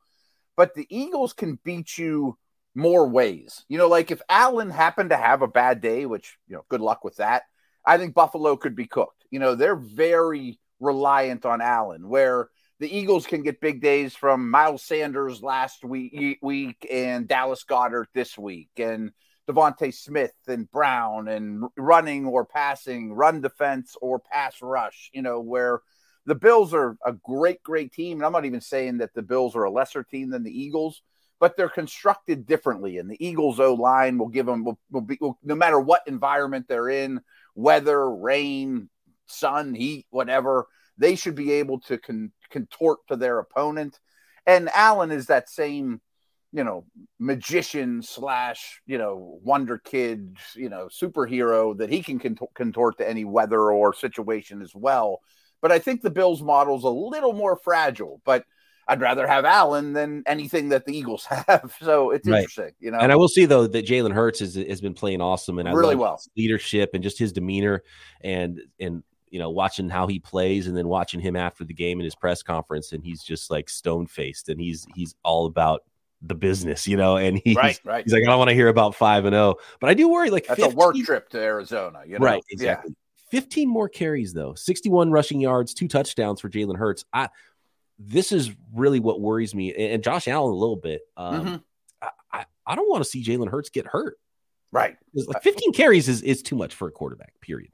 but 0.58 0.74
the 0.74 0.88
Eagles 0.90 1.34
can 1.34 1.60
beat 1.64 1.98
you 1.98 2.38
more 2.74 3.08
ways. 3.08 3.64
You 3.70 3.78
know, 3.78 3.88
like 3.88 4.12
if 4.12 4.22
Allen 4.28 4.72
happened 4.72 5.12
to 5.12 5.18
have 5.18 5.42
a 5.42 5.48
bad 5.48 5.82
day, 5.82 6.06
which 6.06 6.38
you 6.48 6.56
know, 6.56 6.66
good 6.68 6.82
luck 6.82 7.04
with 7.04 7.18
that. 7.18 7.44
I 7.86 7.98
think 7.98 8.14
Buffalo 8.14 8.56
could 8.56 8.76
be 8.76 8.88
cooked. 8.88 9.26
You 9.32 9.40
know, 9.40 9.56
they're 9.56 9.76
very 9.76 10.60
reliant 10.80 11.46
on 11.46 11.62
Allen, 11.62 12.08
where 12.08 12.50
the 12.80 12.96
Eagles 12.96 13.28
can 13.28 13.44
get 13.44 13.62
big 13.62 13.82
days 13.82 14.16
from 14.16 14.50
Miles 14.50 14.84
Sanders 14.84 15.42
last 15.42 15.84
week, 15.84 16.40
week 16.42 16.88
and 16.92 17.28
Dallas 17.28 17.64
Goedert 17.64 18.08
this 18.14 18.38
week, 18.38 18.70
and 18.78 19.12
DeVonta 19.48 19.94
Smith 19.94 20.34
and 20.48 20.70
Brown, 20.72 21.28
and 21.28 21.64
running 21.78 22.26
or 22.26 22.46
passing, 22.46 23.14
run 23.14 23.42
defense 23.42 23.96
or 24.02 24.20
pass 24.20 24.62
rush. 24.62 25.10
You 25.14 25.22
know, 25.22 25.40
where 25.40 25.82
the 26.26 26.36
Bills 26.36 26.74
are 26.74 26.98
a 27.06 27.14
great, 27.14 27.64
great 27.64 27.92
team. 27.92 28.18
And 28.18 28.26
I'm 28.26 28.32
not 28.32 28.46
even 28.46 28.62
saying 28.62 29.00
that 29.00 29.14
the 29.14 29.24
Bills 29.24 29.56
are 29.56 29.64
a 29.64 29.72
lesser 29.72 30.04
team 30.04 30.30
than 30.30 30.44
the 30.44 30.52
Eagles, 30.52 31.02
but 31.40 31.58
they're 31.58 31.70
constructed 31.70 32.46
differently. 32.46 32.98
And 32.98 33.10
the 33.10 33.26
Eagles 33.26 33.60
O 33.60 33.74
line 33.74 34.18
will 34.18 34.28
give 34.28 34.46
them, 34.46 34.64
will, 34.64 34.80
will 34.92 35.02
be, 35.02 35.18
will, 35.20 35.40
no 35.44 35.56
matter 35.56 35.80
what 35.80 36.04
environment 36.08 36.68
they're 36.68 36.90
in, 36.90 37.20
weather, 37.56 38.10
rain, 38.10 38.90
sun, 39.26 39.74
heat, 39.74 40.06
whatever, 40.10 40.68
they 40.98 41.16
should 41.16 41.36
be 41.36 41.54
able 41.54 41.80
to 41.82 41.98
con- 41.98 42.32
contort 42.50 43.00
to 43.08 43.16
their 43.16 43.40
opponent. 43.40 44.00
And 44.46 44.70
Allen 44.74 45.12
is 45.12 45.28
that 45.28 45.50
same, 45.50 46.02
you 46.52 46.64
know, 46.64 46.86
magician 47.20 48.02
slash, 48.02 48.82
you 48.86 48.98
know, 48.98 49.40
wonder 49.44 49.78
kid, 49.78 50.38
you 50.56 50.70
know, 50.70 50.90
superhero 50.92 51.78
that 51.78 51.90
he 51.90 52.04
can 52.04 52.20
cont- 52.20 52.54
contort 52.54 52.98
to 52.98 53.10
any 53.10 53.26
weather 53.26 53.72
or 53.72 53.94
situation 53.94 54.62
as 54.62 54.76
well. 54.76 55.22
But 55.62 55.72
I 55.72 55.80
think 55.80 56.02
the 56.02 56.10
Bills 56.10 56.42
model 56.42 56.78
is 56.78 56.84
a 56.84 56.90
little 56.90 57.34
more 57.34 57.56
fragile, 57.56 58.22
but 58.26 58.46
I'd 58.88 59.02
rather 59.02 59.28
have 59.28 59.46
Allen 59.46 59.94
than 59.94 60.24
anything 60.26 60.70
that 60.70 60.86
the 60.86 60.98
Eagles 60.98 61.26
have. 61.48 61.76
So 61.82 62.12
it's 62.12 62.28
right. 62.28 62.40
interesting, 62.40 62.72
you 62.80 62.92
know. 62.92 63.00
And 63.00 63.12
I 63.12 63.16
will 63.16 63.28
see 63.28 63.46
though 63.46 63.68
that 63.68 63.86
Jalen 63.86 64.14
Hurts 64.14 64.40
has, 64.40 64.56
has 64.56 64.82
been 64.82 64.94
playing 64.94 65.22
awesome 65.22 65.60
and 65.60 65.68
I 65.70 65.72
really 65.72 65.96
well 65.96 66.22
leadership 66.36 66.92
and 66.94 67.04
just 67.04 67.18
his 67.18 67.32
demeanor 67.32 67.84
and 68.22 68.62
and 68.80 69.04
you 69.32 69.40
know, 69.40 69.50
watching 69.50 69.90
how 69.90 70.08
he 70.08 70.20
plays 70.20 70.68
and 70.68 70.78
then 70.78 70.88
watching 70.88 71.20
him 71.20 71.36
after 71.36 71.64
the 71.64 71.74
game 71.74 72.00
in 72.00 72.04
his 72.04 72.16
press 72.16 72.44
conference, 72.44 72.92
and 72.92 73.04
he's 73.04 73.24
just 73.24 73.50
like 73.50 73.70
stone 73.70 74.06
faced 74.06 74.50
and 74.50 74.60
he's 74.60 74.86
he's 74.94 75.16
all 75.24 75.46
about 75.46 75.84
the 76.22 76.36
business, 76.36 76.88
you 76.88 76.98
know, 76.98 77.16
and 77.18 77.42
he's 77.44 77.56
right, 77.56 77.80
right. 77.84 78.04
he's 78.04 78.14
like, 78.14 78.24
I 78.24 78.26
don't 78.28 78.38
want 78.38 78.50
to 78.50 78.56
hear 78.56 78.68
about 78.68 78.94
five 78.94 79.26
and 79.26 79.34
zero, 79.34 79.56
oh. 79.58 79.62
but 79.80 79.90
I 79.90 79.94
do 79.94 80.10
worry. 80.10 80.30
Like 80.30 80.46
that's 80.46 80.60
15, 80.60 80.74
a 80.74 80.76
work 80.76 80.96
trip 80.98 81.30
to 81.30 81.40
Arizona, 81.40 82.02
you 82.06 82.20
know? 82.20 82.26
right? 82.26 82.44
Exactly. 82.52 82.92
Yeah. 82.92 82.96
Fifteen 83.30 83.70
more 83.70 83.88
carries 83.88 84.34
though, 84.34 84.54
sixty-one 84.56 85.10
rushing 85.10 85.40
yards, 85.40 85.74
two 85.74 85.88
touchdowns 85.88 86.42
for 86.42 86.50
Jalen 86.50 86.76
Hurts. 86.76 87.06
I 87.14 87.30
this 88.08 88.32
is 88.32 88.52
really 88.74 89.00
what 89.00 89.22
worries 89.22 89.54
me, 89.54 89.74
and 89.74 90.04
Josh 90.04 90.28
Allen 90.28 90.52
a 90.52 90.56
little 90.56 90.76
bit. 90.76 91.02
Um, 91.18 91.46
mm-hmm. 91.46 91.56
I, 92.02 92.10
I, 92.32 92.46
I 92.66 92.76
don't 92.76 92.90
want 92.90 93.04
to 93.04 93.10
see 93.10 93.24
Jalen 93.24 93.50
Hurts 93.50 93.70
get 93.70 93.86
hurt. 93.88 94.18
Right. 94.72 94.96
Like 95.14 95.44
15 95.44 95.74
carries 95.74 96.08
is, 96.08 96.22
is 96.22 96.42
too 96.42 96.56
much 96.56 96.74
for 96.74 96.88
a 96.88 96.92
quarterback, 96.92 97.34
period 97.42 97.72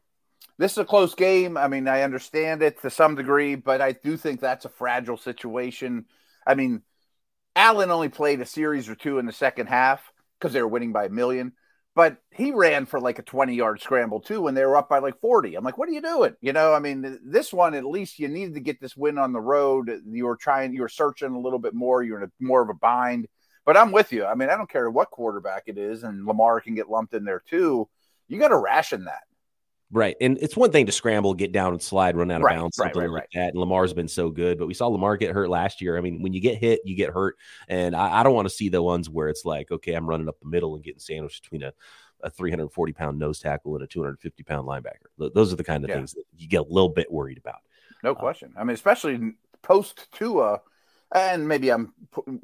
this 0.58 0.72
is 0.72 0.78
a 0.80 0.86
close 0.86 1.14
game. 1.14 1.56
I 1.58 1.68
mean, 1.68 1.88
I 1.88 2.02
understand 2.02 2.64
it 2.64 2.82
to 2.82 2.90
some 2.90 3.16
degree, 3.16 3.56
but 3.56 3.82
I 3.82 3.92
do 3.92 4.18
think 4.18 4.40
that's 4.40 4.66
a 4.66 4.70
fragile 4.70 5.18
situation. 5.18 6.06
I 6.46 6.56
mean, 6.56 6.82
Allen 7.56 7.92
only 7.92 8.10
played 8.10 8.42
a 8.42 8.46
series 8.46 8.90
or 8.90 8.96
two 8.96 9.20
in 9.20 9.26
the 9.26 9.32
second 9.32 9.68
half 9.68 10.12
because 10.40 10.54
they 10.54 10.62
were 10.62 10.68
winning 10.68 10.94
by 10.94 11.06
a 11.06 11.10
million, 11.10 11.54
but 11.98 12.18
he 12.30 12.52
ran 12.52 12.86
for 12.86 13.00
like 13.00 13.18
a 13.18 13.24
20 13.24 13.56
yard 13.56 13.82
scramble 13.82 14.20
too 14.20 14.40
when 14.40 14.54
they 14.54 14.64
were 14.64 14.78
up 14.78 14.88
by 14.88 15.00
like 15.00 15.20
40. 15.20 15.56
I'm 15.56 15.64
like, 15.64 15.80
what 15.80 15.90
are 15.90 15.94
you 15.94 16.02
doing? 16.04 16.36
You 16.42 16.54
know, 16.54 16.72
I 16.72 16.78
mean, 16.78 17.20
this 17.26 17.52
one, 17.52 17.74
at 17.74 17.86
least 17.86 18.20
you 18.20 18.28
needed 18.28 18.54
to 18.54 18.60
get 18.60 18.80
this 18.80 18.96
win 18.96 19.18
on 19.18 19.34
the 19.34 19.42
road. 19.42 19.92
You 20.06 20.28
were 20.28 20.36
trying, 20.36 20.76
you 20.76 20.82
were 20.82 20.90
searching 20.90 21.34
a 21.34 21.40
little 21.40 21.58
bit 21.58 21.74
more. 21.74 22.04
You're 22.04 22.22
in 22.22 22.30
a, 22.30 22.32
more 22.40 22.62
of 22.62 22.70
a 22.70 22.76
bind. 22.76 23.28
But 23.66 23.78
I'm 23.78 23.92
with 23.92 24.14
you. 24.14 24.26
I 24.26 24.36
mean, 24.36 24.48
I 24.52 24.58
don't 24.58 24.70
care 24.70 24.92
what 24.92 25.10
quarterback 25.10 25.64
it 25.66 25.80
is, 25.80 26.04
and 26.04 26.28
Lamar 26.28 26.62
can 26.62 26.76
get 26.76 26.88
lumped 26.88 27.16
in 27.16 27.26
there 27.26 27.42
too. 27.50 27.90
You 28.28 28.38
got 28.38 28.50
to 28.50 28.58
ration 28.58 29.06
that. 29.06 29.24
Right. 29.90 30.18
And 30.20 30.38
it's 30.42 30.58
one 30.58 30.72
thing 30.72 30.86
to 30.88 30.92
scramble, 30.92 31.34
get 31.34 31.54
down 31.54 31.72
and 31.72 31.82
slide, 31.82 32.18
run 32.18 32.30
out 32.30 32.42
of 32.42 32.44
right, 32.44 32.58
bounds, 32.58 32.76
something 32.76 33.02
right, 33.02 33.10
like 33.10 33.30
that. 33.34 33.50
And 33.50 33.58
Lamar's 33.58 33.94
been 33.94 34.10
so 34.10 34.30
good, 34.30 34.60
but 34.60 34.68
we 34.68 34.74
saw 34.74 34.88
Lamar 34.88 35.16
get 35.16 35.34
hurt 35.34 35.50
last 35.50 35.82
year. 35.82 35.98
I 35.98 36.02
mean, 36.02 36.22
when 36.22 36.34
you 36.34 36.42
get 36.42 36.58
hit, 36.58 36.82
you 36.84 36.94
get 36.96 37.12
hurt. 37.12 37.38
And 37.70 37.96
I, 37.96 38.20
I 38.20 38.24
don't 38.24 38.34
want 38.34 38.48
to 38.50 38.54
see 38.54 38.68
the 38.68 38.82
ones 38.82 39.10
where 39.10 39.30
it's 39.30 39.46
like, 39.46 39.72
okay, 39.72 39.94
I'm 39.94 40.06
running 40.06 40.28
up 40.28 40.40
the 40.42 40.50
middle 40.50 40.76
and 40.76 40.84
getting 40.84 41.00
sandwiched 41.00 41.44
between 41.44 41.64
a, 41.64 41.74
a 42.22 42.30
340 42.30 42.94
pound 42.94 43.18
nose 43.18 43.40
tackle 43.40 43.76
and 43.76 43.84
a 43.84 43.88
250 43.88 44.44
pound 44.44 44.68
linebacker. 44.68 45.34
Those 45.34 45.54
are 45.54 45.56
the 45.56 45.64
kind 45.64 45.86
of 45.86 45.90
yeah. 45.90 45.96
things 45.96 46.14
that 46.14 46.24
you 46.36 46.50
get 46.50 46.62
a 46.62 46.64
little 46.64 46.90
bit 46.90 47.10
worried 47.10 47.38
about. 47.38 47.60
No 48.04 48.12
uh, 48.12 48.16
question. 48.16 48.54
I 48.58 48.66
mean, 48.66 48.74
especially 48.74 49.36
post 49.62 50.12
Tua, 50.12 50.60
and 51.14 51.48
maybe 51.48 51.70
I'm 51.70 51.94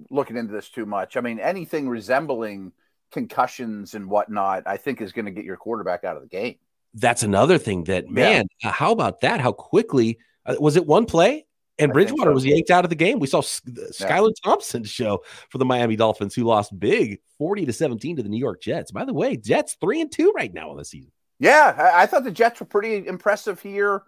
looking 0.10 0.38
into 0.38 0.54
this 0.54 0.70
too 0.70 0.86
much. 0.86 1.18
I 1.18 1.22
mean, 1.22 1.40
anything 1.40 1.90
resembling 1.90 2.72
concussions 3.12 3.96
and 3.96 4.10
whatnot, 4.10 4.64
I 4.66 4.78
think 4.78 5.02
is 5.02 5.12
going 5.12 5.26
to 5.26 5.32
get 5.32 5.44
your 5.44 5.58
quarterback 5.58 6.06
out 6.06 6.16
of 6.16 6.22
the 6.22 6.30
game 6.30 6.56
that's 6.94 7.24
another 7.24 7.58
thing 7.58 7.84
that 7.86 8.10
man 8.10 8.46
yeah. 8.62 8.72
how 8.72 8.92
about 8.92 9.22
that 9.22 9.40
how 9.40 9.52
quickly 9.52 10.20
uh, 10.46 10.56
was 10.60 10.76
it 10.76 10.86
one 10.86 11.06
play 11.06 11.46
and 11.80 11.92
I 11.92 11.94
Bridgewater 11.94 12.32
so. 12.32 12.34
was 12.34 12.46
yanked 12.46 12.70
out 12.70 12.84
of 12.84 12.90
the 12.90 12.96
game. 12.96 13.20
We 13.20 13.28
saw 13.28 13.42
Skylar 13.42 14.30
yeah. 14.30 14.44
Thompson 14.44 14.84
show 14.84 15.24
for 15.50 15.58
the 15.58 15.66
Miami 15.66 15.96
Dolphins, 15.96 16.36
who 16.36 16.44
lost 16.44 16.78
big, 16.80 17.20
forty 17.38 17.66
to 17.66 17.74
seventeen 17.74 18.16
to 18.18 18.24
the 18.24 18.30
New 18.30 18.38
York 18.38 18.62
Jets. 18.62 18.92
By 18.92 19.06
the 19.06 19.14
way, 19.14 19.38
Jets 19.38 19.76
three 19.82 20.02
and 20.02 20.12
two 20.12 20.32
right 20.36 20.54
now 20.54 20.70
on 20.70 20.78
the 20.78 20.86
season. 20.86 21.12
Yeah, 21.40 21.76
I, 21.78 22.04
I 22.04 22.06
thought 22.06 22.24
the 22.24 22.32
Jets 22.32 22.60
were 22.60 22.66
pretty 22.66 23.08
impressive 23.08 23.60
here, 23.60 24.04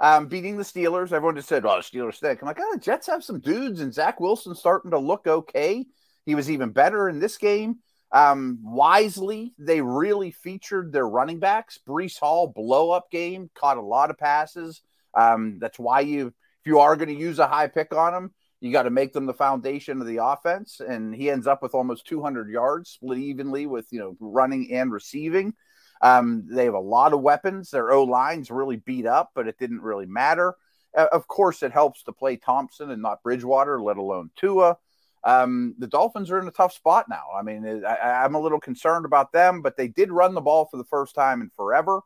um, 0.00 0.28
beating 0.28 0.56
the 0.56 0.62
Steelers. 0.62 1.12
Everyone 1.12 1.36
just 1.36 1.48
said, 1.48 1.64
"Oh, 1.66 1.76
the 1.76 1.82
Steelers 1.82 2.14
stink." 2.14 2.40
I'm 2.40 2.46
like, 2.46 2.58
"Oh, 2.58 2.70
the 2.72 2.80
Jets 2.80 3.06
have 3.06 3.22
some 3.22 3.40
dudes," 3.40 3.80
and 3.80 3.92
Zach 3.92 4.18
Wilson 4.18 4.54
starting 4.54 4.90
to 4.92 4.98
look 4.98 5.26
okay. 5.26 5.86
He 6.24 6.34
was 6.34 6.50
even 6.50 6.70
better 6.70 7.08
in 7.08 7.18
this 7.18 7.36
game. 7.36 7.80
Um, 8.12 8.58
wisely, 8.62 9.54
they 9.58 9.80
really 9.80 10.30
featured 10.30 10.92
their 10.92 11.08
running 11.08 11.38
backs. 11.38 11.78
Breece 11.86 12.18
Hall, 12.18 12.48
blow 12.48 12.90
up 12.90 13.10
game, 13.10 13.50
caught 13.54 13.76
a 13.76 13.82
lot 13.82 14.10
of 14.10 14.18
passes. 14.18 14.82
Um, 15.14 15.58
that's 15.60 15.78
why 15.78 16.00
you, 16.00 16.28
if 16.28 16.66
you 16.66 16.80
are 16.80 16.96
going 16.96 17.08
to 17.08 17.14
use 17.14 17.38
a 17.38 17.46
high 17.46 17.68
pick 17.68 17.94
on 17.94 18.12
them, 18.12 18.34
you 18.60 18.72
got 18.72 18.82
to 18.82 18.90
make 18.90 19.12
them 19.12 19.26
the 19.26 19.34
foundation 19.34 20.00
of 20.00 20.06
the 20.06 20.22
offense. 20.22 20.80
And 20.80 21.14
he 21.14 21.30
ends 21.30 21.46
up 21.46 21.62
with 21.62 21.74
almost 21.74 22.06
200 22.06 22.50
yards, 22.50 22.90
split 22.90 23.18
evenly 23.18 23.66
with 23.66 23.86
you 23.90 24.00
know 24.00 24.16
running 24.20 24.72
and 24.72 24.92
receiving. 24.92 25.54
Um, 26.02 26.46
they 26.50 26.64
have 26.64 26.74
a 26.74 26.80
lot 26.80 27.12
of 27.12 27.20
weapons. 27.20 27.70
Their 27.70 27.92
O 27.92 28.04
line's 28.04 28.50
really 28.50 28.76
beat 28.76 29.06
up, 29.06 29.30
but 29.34 29.46
it 29.46 29.58
didn't 29.58 29.82
really 29.82 30.06
matter. 30.06 30.54
Of 30.94 31.28
course, 31.28 31.62
it 31.62 31.72
helps 31.72 32.02
to 32.04 32.12
play 32.12 32.36
Thompson 32.36 32.90
and 32.90 33.00
not 33.00 33.22
Bridgewater, 33.22 33.80
let 33.80 33.96
alone 33.96 34.30
Tua 34.36 34.76
um, 35.24 35.74
the 35.78 35.86
Dolphins 35.86 36.30
are 36.30 36.38
in 36.38 36.48
a 36.48 36.52
tough 36.52 36.72
spot 36.72 37.06
now. 37.08 37.24
I 37.38 37.42
mean, 37.42 37.84
I, 37.84 38.24
am 38.24 38.34
a 38.34 38.40
little 38.40 38.60
concerned 38.60 39.04
about 39.04 39.32
them, 39.32 39.60
but 39.62 39.76
they 39.76 39.88
did 39.88 40.10
run 40.10 40.34
the 40.34 40.40
ball 40.40 40.66
for 40.70 40.76
the 40.76 40.84
first 40.84 41.14
time 41.14 41.42
in 41.42 41.50
forever. 41.50 42.00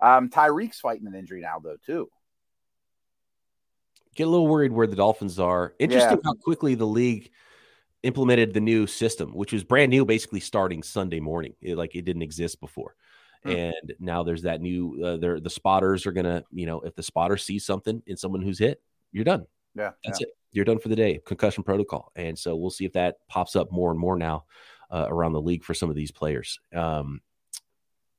Um, 0.00 0.30
Tyreek's 0.30 0.80
fighting 0.80 1.06
an 1.06 1.14
injury 1.14 1.40
now, 1.40 1.58
though, 1.58 1.76
too. 1.84 2.08
Get 4.14 4.26
a 4.26 4.30
little 4.30 4.48
worried 4.48 4.72
where 4.72 4.86
the 4.86 4.96
Dolphins 4.96 5.38
are. 5.38 5.74
Interesting 5.78 6.18
yeah. 6.22 6.30
how 6.30 6.34
quickly 6.34 6.74
the 6.74 6.86
league 6.86 7.30
implemented 8.02 8.54
the 8.54 8.60
new 8.60 8.86
system, 8.86 9.30
which 9.30 9.52
was 9.52 9.64
brand 9.64 9.90
new, 9.90 10.04
basically 10.04 10.40
starting 10.40 10.82
Sunday 10.82 11.20
morning. 11.20 11.54
It, 11.60 11.76
like 11.76 11.94
it 11.94 12.02
didn't 12.02 12.22
exist 12.22 12.60
before. 12.60 12.94
Hmm. 13.42 13.50
And 13.50 13.94
now 13.98 14.22
there's 14.22 14.42
that 14.42 14.60
new. 14.60 15.02
Uh, 15.02 15.38
the 15.40 15.50
spotters 15.50 16.06
are 16.06 16.12
gonna, 16.12 16.44
you 16.50 16.66
know, 16.66 16.80
if 16.80 16.94
the 16.94 17.02
spotter 17.02 17.36
sees 17.36 17.64
something 17.64 18.02
in 18.06 18.16
someone 18.16 18.42
who's 18.42 18.58
hit, 18.58 18.82
you're 19.12 19.24
done. 19.24 19.46
Yeah, 19.74 19.92
that's 20.04 20.20
yeah. 20.20 20.26
it. 20.26 20.34
You're 20.52 20.64
done 20.64 20.78
for 20.78 20.88
the 20.88 20.96
day. 20.96 21.20
Concussion 21.24 21.62
protocol, 21.62 22.12
and 22.16 22.38
so 22.38 22.56
we'll 22.56 22.70
see 22.70 22.84
if 22.84 22.92
that 22.94 23.16
pops 23.28 23.56
up 23.56 23.70
more 23.70 23.90
and 23.90 24.00
more 24.00 24.16
now 24.16 24.44
uh, 24.90 25.06
around 25.08 25.32
the 25.32 25.40
league 25.40 25.64
for 25.64 25.74
some 25.74 25.90
of 25.90 25.96
these 25.96 26.10
players. 26.10 26.58
Um, 26.74 27.20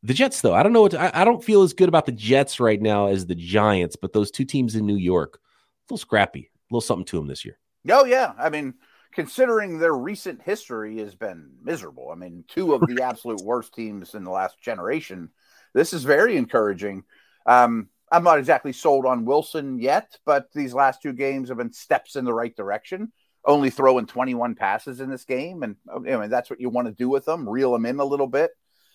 the 0.03 0.13
Jets, 0.13 0.41
though, 0.41 0.53
I 0.53 0.63
don't 0.63 0.73
know 0.73 0.81
what 0.81 0.91
to, 0.91 1.01
I, 1.01 1.21
I, 1.21 1.25
don't 1.25 1.43
feel 1.43 1.61
as 1.61 1.73
good 1.73 1.89
about 1.89 2.05
the 2.05 2.11
Jets 2.11 2.59
right 2.59 2.81
now 2.81 3.07
as 3.07 3.25
the 3.25 3.35
Giants, 3.35 3.95
but 3.95 4.13
those 4.13 4.31
two 4.31 4.45
teams 4.45 4.75
in 4.75 4.85
New 4.85 4.95
York, 4.95 5.35
a 5.35 5.93
little 5.93 5.99
scrappy, 5.99 6.49
a 6.49 6.73
little 6.73 6.81
something 6.81 7.05
to 7.05 7.17
them 7.17 7.27
this 7.27 7.45
year. 7.45 7.59
Oh 7.89 8.05
yeah, 8.05 8.33
I 8.37 8.49
mean, 8.49 8.75
considering 9.11 9.77
their 9.77 9.93
recent 9.93 10.41
history 10.41 10.97
has 10.99 11.13
been 11.13 11.51
miserable. 11.61 12.09
I 12.11 12.15
mean, 12.15 12.43
two 12.47 12.73
of 12.73 12.81
the 12.87 13.03
absolute 13.03 13.43
worst 13.43 13.73
teams 13.73 14.15
in 14.15 14.23
the 14.23 14.31
last 14.31 14.59
generation. 14.59 15.29
This 15.73 15.93
is 15.93 16.03
very 16.03 16.35
encouraging. 16.35 17.03
Um, 17.45 17.89
I'm 18.11 18.23
not 18.23 18.39
exactly 18.39 18.73
sold 18.73 19.05
on 19.05 19.25
Wilson 19.25 19.79
yet, 19.79 20.17
but 20.25 20.47
these 20.53 20.73
last 20.73 21.01
two 21.01 21.13
games 21.13 21.49
have 21.49 21.57
been 21.57 21.71
steps 21.71 22.15
in 22.15 22.25
the 22.25 22.33
right 22.33 22.55
direction. 22.55 23.11
Only 23.45 23.69
throwing 23.69 24.05
21 24.05 24.55
passes 24.55 24.99
in 24.99 25.09
this 25.09 25.25
game, 25.25 25.63
and 25.63 25.75
I 25.91 25.99
mean 25.99 26.29
that's 26.29 26.49
what 26.49 26.61
you 26.61 26.69
want 26.69 26.87
to 26.87 26.93
do 26.93 27.09
with 27.09 27.25
them, 27.25 27.49
reel 27.49 27.71
them 27.71 27.85
in 27.85 27.99
a 27.99 28.05
little 28.05 28.27
bit. 28.27 28.51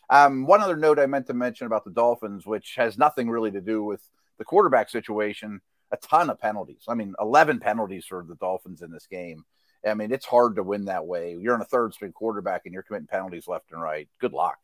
Um, 0.08 0.46
one 0.46 0.60
other 0.60 0.76
note 0.76 1.00
I 1.00 1.06
meant 1.06 1.26
to 1.26 1.34
mention 1.34 1.66
about 1.66 1.84
the 1.84 1.90
Dolphins, 1.90 2.46
which 2.46 2.74
has 2.76 2.96
nothing 2.96 3.28
really 3.28 3.50
to 3.50 3.60
do 3.60 3.82
with 3.82 4.02
the 4.38 4.44
quarterback 4.44 4.88
situation, 4.88 5.60
a 5.90 5.96
ton 5.96 6.30
of 6.30 6.38
penalties. 6.38 6.84
I 6.86 6.94
mean, 6.94 7.14
11 7.20 7.58
penalties 7.58 8.06
for 8.06 8.24
the 8.26 8.36
Dolphins 8.36 8.82
in 8.82 8.92
this 8.92 9.06
game. 9.06 9.44
I 9.84 9.94
mean, 9.94 10.12
it's 10.12 10.26
hard 10.26 10.56
to 10.56 10.62
win 10.62 10.84
that 10.86 11.06
way. 11.06 11.36
You're 11.40 11.54
on 11.54 11.60
a 11.60 11.66
third 11.66 11.94
string 11.94 12.12
quarterback 12.12 12.62
and 12.64 12.74
you're 12.74 12.82
committing 12.82 13.06
penalties 13.06 13.48
left 13.48 13.72
and 13.72 13.80
right. 13.80 14.08
Good 14.20 14.32
luck. 14.32 14.58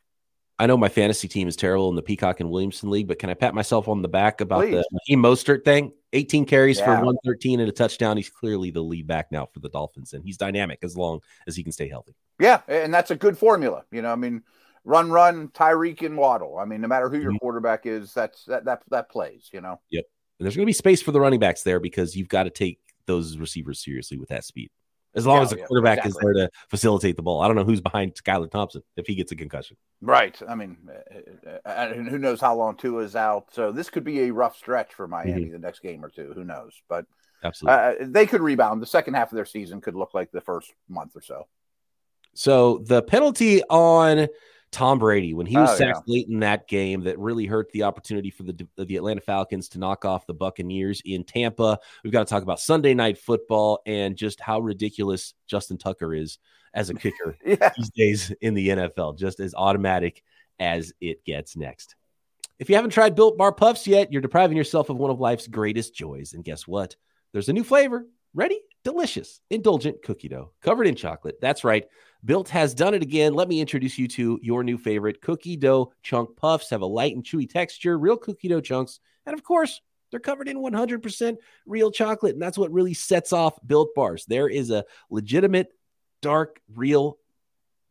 I 0.63 0.67
know 0.67 0.77
my 0.77 0.89
fantasy 0.89 1.27
team 1.27 1.49
is 1.49 1.57
terrible 1.57 1.89
in 1.89 1.97
the 1.97 2.03
Peacock 2.03 2.39
and 2.39 2.49
Williamson 2.49 2.89
league, 2.89 3.09
but 3.09 3.19
can 3.19 3.29
I 3.29 3.35
pat 3.35 3.53
myself 3.53 3.89
on 3.89 4.01
the 4.01 4.07
back 4.07 4.41
about 4.41 4.61
Please. 4.61 4.71
the 4.71 4.85
Raheem 5.09 5.21
Mostert 5.21 5.65
thing? 5.65 5.93
18 6.13 6.45
carries 6.45 6.79
yeah. 6.79 6.85
for 6.85 6.91
113 6.93 7.59
and 7.59 7.69
a 7.69 7.73
touchdown. 7.73 8.17
He's 8.17 8.31
clearly 8.31 8.71
the 8.71 8.81
lead 8.81 9.09
back 9.09 9.33
now 9.33 9.47
for 9.53 9.59
the 9.59 9.69
Dolphins, 9.69 10.13
and 10.13 10.25
he's 10.25 10.37
dynamic 10.37 10.79
as 10.85 10.97
long 10.97 11.19
as 11.49 11.57
he 11.57 11.65
can 11.65 11.73
stay 11.73 11.89
healthy. 11.89 12.15
Yeah, 12.39 12.61
and 12.69 12.95
that's 12.95 13.11
a 13.11 13.17
good 13.17 13.37
formula. 13.37 13.83
You 13.91 14.03
know, 14.03 14.13
I 14.13 14.15
mean, 14.15 14.45
run, 14.85 15.11
run, 15.11 15.49
Tyreek 15.49 16.07
and 16.07 16.17
Waddle. 16.17 16.57
I 16.61 16.65
mean, 16.65 16.81
no 16.81 16.87
matter 16.87 17.09
who 17.09 17.19
your 17.19 17.33
mm-hmm. 17.33 17.39
quarterback 17.39 17.85
is, 17.85 18.15
that's 18.15 18.45
that 18.45 18.65
that 18.65 18.85
that 18.91 19.11
plays. 19.11 19.51
You 19.53 19.63
know. 19.63 19.81
Yep. 19.91 20.05
And 20.39 20.47
there's 20.47 20.55
going 20.55 20.65
to 20.65 20.71
be 20.71 20.75
space 20.75 21.03
for 21.03 21.11
the 21.11 21.21
running 21.21 21.41
backs 21.41 21.65
there 21.65 21.81
because 21.81 22.15
you've 22.15 22.29
got 22.29 22.45
to 22.45 22.51
take 22.51 22.79
those 23.07 23.37
receivers 23.37 23.83
seriously 23.83 24.17
with 24.17 24.29
that 24.29 24.45
speed. 24.45 24.71
As 25.15 25.27
long 25.27 25.37
yeah, 25.37 25.43
as 25.43 25.51
the 25.51 25.57
quarterback 25.57 25.99
yeah, 25.99 26.07
exactly. 26.07 26.31
is 26.31 26.37
there 26.37 26.47
to 26.47 26.53
facilitate 26.71 27.17
the 27.17 27.23
ball. 27.23 27.43
I 27.43 27.47
don't 27.47 27.57
know 27.57 27.65
who's 27.65 27.83
behind 27.83 28.15
Skylar 28.15 28.51
Thompson 28.51 28.83
if 28.97 29.07
he 29.07 29.15
gets 29.15 29.31
a 29.31 29.37
concussion. 29.37 29.77
Right. 30.01 30.41
I 30.49 30.55
mean, 30.55 30.77
uh, 31.45 31.69
uh 31.69 31.93
who 31.93 32.19
knows 32.19 32.41
how 32.41 32.57
long 32.57 32.77
Tua 32.77 33.03
is 33.03 33.15
out. 33.15 33.49
So 33.53 33.73
this 33.73 33.91
could 33.91 34.05
be 34.05 34.23
a 34.23 34.31
rough 34.31 34.57
stretch 34.57 34.95
for 34.95 35.07
Miami 35.07 35.43
mm-hmm. 35.43 35.53
the 35.53 35.59
next 35.59 35.81
game 35.81 36.03
or 36.05 36.09
two. 36.09 36.33
Who 36.35 36.45
knows? 36.45 36.81
But 36.89 37.05
absolutely, 37.45 37.79
uh, 37.79 37.95
they 38.09 38.27
could 38.27 38.41
rebound. 38.41 38.81
The 38.81 38.87
second 38.87 39.15
half 39.15 39.31
of 39.31 39.37
their 39.37 39.45
season 39.45 39.83
could 39.83 39.95
look 39.95 40.15
like 40.15 40.31
the 40.31 40.41
first 40.41 40.73
month 40.89 41.15
or 41.15 41.23
so. 41.23 41.47
So 42.35 42.79
the 42.79 43.03
penalty 43.03 43.63
on 43.65 44.29
Tom 44.73 44.99
Brady 44.99 45.35
when 45.35 45.47
he 45.47 45.57
was 45.57 45.71
oh, 45.71 45.77
sacked 45.77 46.03
yeah. 46.07 46.15
late 46.15 46.29
in 46.29 46.41
that 46.41 46.67
game 46.67 47.03
that 47.03 47.19
really 47.19 47.45
hurt 47.45 47.71
the 47.73 47.83
opportunity 47.83 48.31
for 48.31 48.43
the 48.43 48.67
uh, 48.79 48.85
the 48.85 48.97
Atlanta 48.97 49.21
Falcons 49.21 49.69
to 49.71 49.79
knock 49.79 50.05
off 50.05 50.27
the 50.27 50.35
Buccaneers 50.35 51.03
in 51.05 51.25
Tampa. 51.25 51.79
We've 52.03 52.13
got 52.13 52.27
to 52.27 52.31
talk 52.31 52.43
about 52.43 52.59
Sunday 52.59 52.95
night 52.95 53.19
football 53.19 53.83
and 53.87 54.17
just 54.17 54.41
how 54.41 54.61
ridiculous 54.61 55.35
Justin 55.47 55.77
Tucker 55.77 56.15
is 56.15 56.39
as 56.75 56.89
a 56.89 56.95
kicker 56.95 57.37
yeah. 57.47 57.71
these 57.77 57.91
days 57.91 58.33
in 58.41 58.55
the 58.55 58.69
NFL, 58.69 59.19
just 59.19 59.41
as 59.41 59.55
automatic 59.55 60.23
as 60.59 60.93
it 61.01 61.23
gets 61.25 61.55
next. 61.55 61.95
If 62.59 62.71
you 62.71 62.77
haven't 62.77 62.93
tried 62.93 63.15
Built 63.15 63.37
Bar 63.37 63.53
Puffs 63.53 63.87
yet, 63.87 64.11
you're 64.11 64.23
depriving 64.23 64.57
yourself 64.57 64.89
of 64.89 64.97
one 64.97 65.11
of 65.11 65.21
life's 65.21 65.49
greatest 65.49 65.95
joys. 65.95 66.33
And 66.33 66.45
guess 66.45 66.67
what? 66.67 66.97
There's 67.33 67.49
a 67.49 67.53
new 67.53 67.65
flavor. 67.65 68.07
Ready? 68.35 68.61
Delicious, 68.83 69.41
indulgent 69.51 70.03
cookie 70.03 70.29
dough 70.29 70.53
covered 70.63 70.87
in 70.87 70.97
chocolate. 70.97 71.37
That's 71.41 71.65
right. 71.65 71.85
Built 72.25 72.49
has 72.49 72.75
done 72.75 72.95
it 72.95 73.03
again. 73.03 73.35
Let 73.35 73.47
me 73.47 73.61
introduce 73.61 73.99
you 73.99 74.09
to 74.09 74.39
your 74.43 74.65
new 74.65 74.79
favorite 74.79 75.21
cookie 75.21 75.57
dough 75.57 75.93
chunk 76.03 76.37
puffs. 76.37 76.71
Have 76.71 76.81
a 76.81 76.87
light 76.87 77.15
and 77.15 77.23
chewy 77.23 77.49
texture, 77.49 77.99
real 77.99 78.17
cookie 78.17 78.49
dough 78.49 78.61
chunks, 78.61 79.01
and 79.27 79.35
of 79.35 79.45
course, 79.45 79.81
they're 80.11 80.21
covered 80.21 80.49
in 80.49 80.59
100% 80.59 81.37
real 81.67 81.91
chocolate, 81.91 82.35
and 82.35 82.43
that's 82.43 82.59
what 82.59 82.73
really 82.73 82.95
sets 82.95 83.33
off 83.33 83.59
Built 83.67 83.95
bars. 83.95 84.25
There 84.27 84.49
is 84.49 84.71
a 84.71 84.85
legitimate, 85.11 85.69
dark, 86.21 86.61
real 86.75 87.19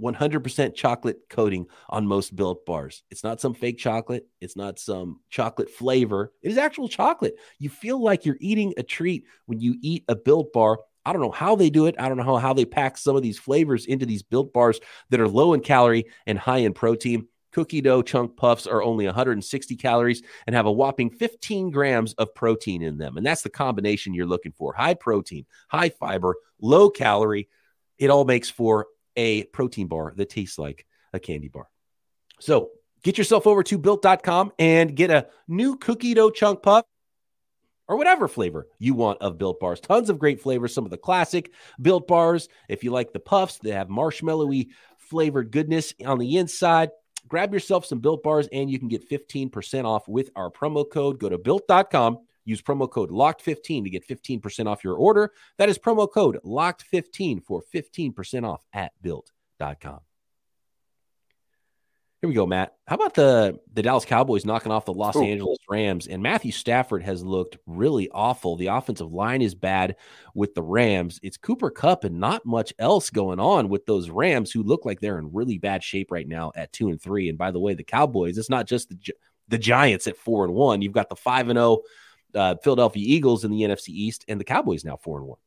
100% 0.01 0.75
chocolate 0.75 1.19
coating 1.29 1.67
on 1.89 2.07
most 2.07 2.35
built 2.35 2.65
bars. 2.65 3.03
It's 3.11 3.23
not 3.23 3.39
some 3.39 3.53
fake 3.53 3.77
chocolate. 3.77 4.27
It's 4.39 4.55
not 4.55 4.79
some 4.79 5.19
chocolate 5.29 5.69
flavor. 5.69 6.33
It 6.41 6.51
is 6.51 6.57
actual 6.57 6.87
chocolate. 6.87 7.35
You 7.59 7.69
feel 7.69 8.01
like 8.01 8.25
you're 8.25 8.37
eating 8.39 8.73
a 8.77 8.83
treat 8.83 9.25
when 9.45 9.59
you 9.59 9.75
eat 9.81 10.03
a 10.07 10.15
built 10.15 10.51
bar 10.53 10.79
I 11.05 11.13
don't 11.13 11.21
know 11.21 11.31
how 11.31 11.55
they 11.55 11.69
do 11.69 11.87
it. 11.87 11.95
I 11.97 12.07
don't 12.07 12.17
know 12.17 12.23
how, 12.23 12.37
how 12.37 12.53
they 12.53 12.65
pack 12.65 12.97
some 12.97 13.15
of 13.15 13.23
these 13.23 13.39
flavors 13.39 13.85
into 13.85 14.05
these 14.05 14.23
built 14.23 14.53
bars 14.53 14.79
that 15.09 15.19
are 15.19 15.27
low 15.27 15.53
in 15.53 15.61
calorie 15.61 16.05
and 16.27 16.37
high 16.37 16.59
in 16.59 16.73
protein. 16.73 17.27
Cookie 17.53 17.81
dough 17.81 18.01
chunk 18.01 18.37
puffs 18.37 18.65
are 18.65 18.81
only 18.81 19.05
160 19.05 19.75
calories 19.75 20.21
and 20.47 20.55
have 20.55 20.67
a 20.67 20.71
whopping 20.71 21.09
15 21.09 21.69
grams 21.71 22.13
of 22.13 22.33
protein 22.33 22.81
in 22.81 22.97
them. 22.97 23.17
And 23.17 23.25
that's 23.25 23.41
the 23.41 23.49
combination 23.49 24.13
you're 24.13 24.25
looking 24.25 24.53
for 24.53 24.73
high 24.73 24.93
protein, 24.93 25.45
high 25.67 25.89
fiber, 25.89 26.35
low 26.61 26.89
calorie. 26.89 27.49
It 27.97 28.09
all 28.09 28.23
makes 28.23 28.49
for 28.49 28.87
a 29.15 29.43
protein 29.45 29.87
bar 29.87 30.13
that 30.15 30.29
tastes 30.29 30.57
like 30.57 30.85
a 31.13 31.19
candy 31.19 31.47
bar. 31.47 31.67
So 32.39 32.69
get 33.03 33.17
yourself 33.17 33.47
over 33.47 33.63
to 33.63 33.77
built.com 33.77 34.51
and 34.57 34.95
get 34.95 35.11
a 35.11 35.27
new 35.47 35.77
cookie 35.77 36.13
dough 36.13 36.31
chunk 36.31 36.63
puff 36.63 36.85
or 37.87 37.97
whatever 37.97 38.27
flavor 38.27 38.67
you 38.79 38.93
want 38.93 39.21
of 39.21 39.37
Built 39.37 39.59
Bars. 39.59 39.81
Tons 39.81 40.09
of 40.09 40.17
great 40.17 40.41
flavors. 40.41 40.73
Some 40.73 40.85
of 40.85 40.91
the 40.91 40.97
classic 40.97 41.51
Built 41.81 42.07
Bars. 42.07 42.47
If 42.69 42.83
you 42.83 42.91
like 42.91 43.11
the 43.11 43.19
puffs, 43.19 43.57
they 43.57 43.71
have 43.71 43.89
marshmallowy 43.89 44.69
flavored 44.97 45.51
goodness 45.51 45.93
on 46.05 46.17
the 46.17 46.37
inside. 46.37 46.91
Grab 47.27 47.53
yourself 47.53 47.85
some 47.85 47.99
Built 47.99 48.23
Bars 48.23 48.47
and 48.51 48.69
you 48.69 48.79
can 48.79 48.87
get 48.87 49.09
15% 49.09 49.85
off 49.85 50.07
with 50.07 50.29
our 50.35 50.49
promo 50.49 50.89
code. 50.89 51.19
Go 51.19 51.29
to 51.29 51.37
built.com. 51.37 52.19
Use 52.45 52.61
promo 52.61 52.89
code 52.89 53.09
LOCKED15 53.09 53.83
to 53.83 53.89
get 53.89 54.07
15% 54.07 54.67
off 54.67 54.83
your 54.83 54.95
order. 54.95 55.31
That 55.57 55.69
is 55.69 55.77
promo 55.77 56.11
code 56.11 56.39
LOCKED15 56.43 57.43
for 57.43 57.63
15% 57.73 58.47
off 58.47 58.63
at 58.73 58.91
built.com. 59.01 59.99
Here 62.21 62.27
we 62.27 62.35
go, 62.35 62.45
Matt. 62.45 62.75
How 62.85 62.97
about 62.97 63.15
the 63.15 63.59
the 63.73 63.81
Dallas 63.81 64.05
Cowboys 64.05 64.45
knocking 64.45 64.71
off 64.71 64.85
the 64.85 64.93
Los 64.93 65.15
Ooh. 65.15 65.23
Angeles 65.23 65.57
Rams? 65.67 66.05
And 66.05 66.21
Matthew 66.21 66.51
Stafford 66.51 67.01
has 67.01 67.23
looked 67.23 67.57
really 67.65 68.11
awful. 68.11 68.55
The 68.55 68.67
offensive 68.67 69.11
line 69.11 69.41
is 69.41 69.55
bad 69.55 69.95
with 70.35 70.53
the 70.53 70.61
Rams. 70.61 71.19
It's 71.23 71.37
Cooper 71.37 71.71
Kupp 71.71 72.03
and 72.03 72.19
not 72.19 72.45
much 72.45 72.75
else 72.77 73.09
going 73.09 73.39
on 73.39 73.69
with 73.69 73.87
those 73.87 74.11
Rams 74.11 74.51
who 74.51 74.61
look 74.61 74.85
like 74.85 74.99
they're 74.99 75.17
in 75.17 75.33
really 75.33 75.57
bad 75.57 75.83
shape 75.83 76.11
right 76.11 76.27
now 76.27 76.51
at 76.55 76.71
two 76.71 76.89
and 76.89 77.01
three. 77.01 77.27
And 77.27 77.39
by 77.39 77.49
the 77.49 77.59
way, 77.59 77.73
the 77.73 77.83
Cowboys, 77.83 78.37
it's 78.37 78.51
not 78.51 78.67
just 78.67 78.89
the 78.89 79.13
the 79.47 79.57
Giants 79.57 80.05
at 80.05 80.15
four 80.15 80.45
and 80.45 80.53
one. 80.53 80.83
You've 80.83 80.93
got 80.93 81.09
the 81.09 81.15
five 81.15 81.49
and 81.49 81.57
zero 81.57 81.65
oh, 81.65 81.83
uh, 82.35 82.55
Philadelphia 82.63 83.03
Eagles 83.05 83.43
in 83.43 83.51
the 83.51 83.61
NFC 83.61 83.89
East, 83.89 84.25
and 84.27 84.39
the 84.39 84.43
Cowboys 84.43 84.83
now 84.83 84.97
four 84.97 85.19
and 85.19 85.27
one. 85.27 85.39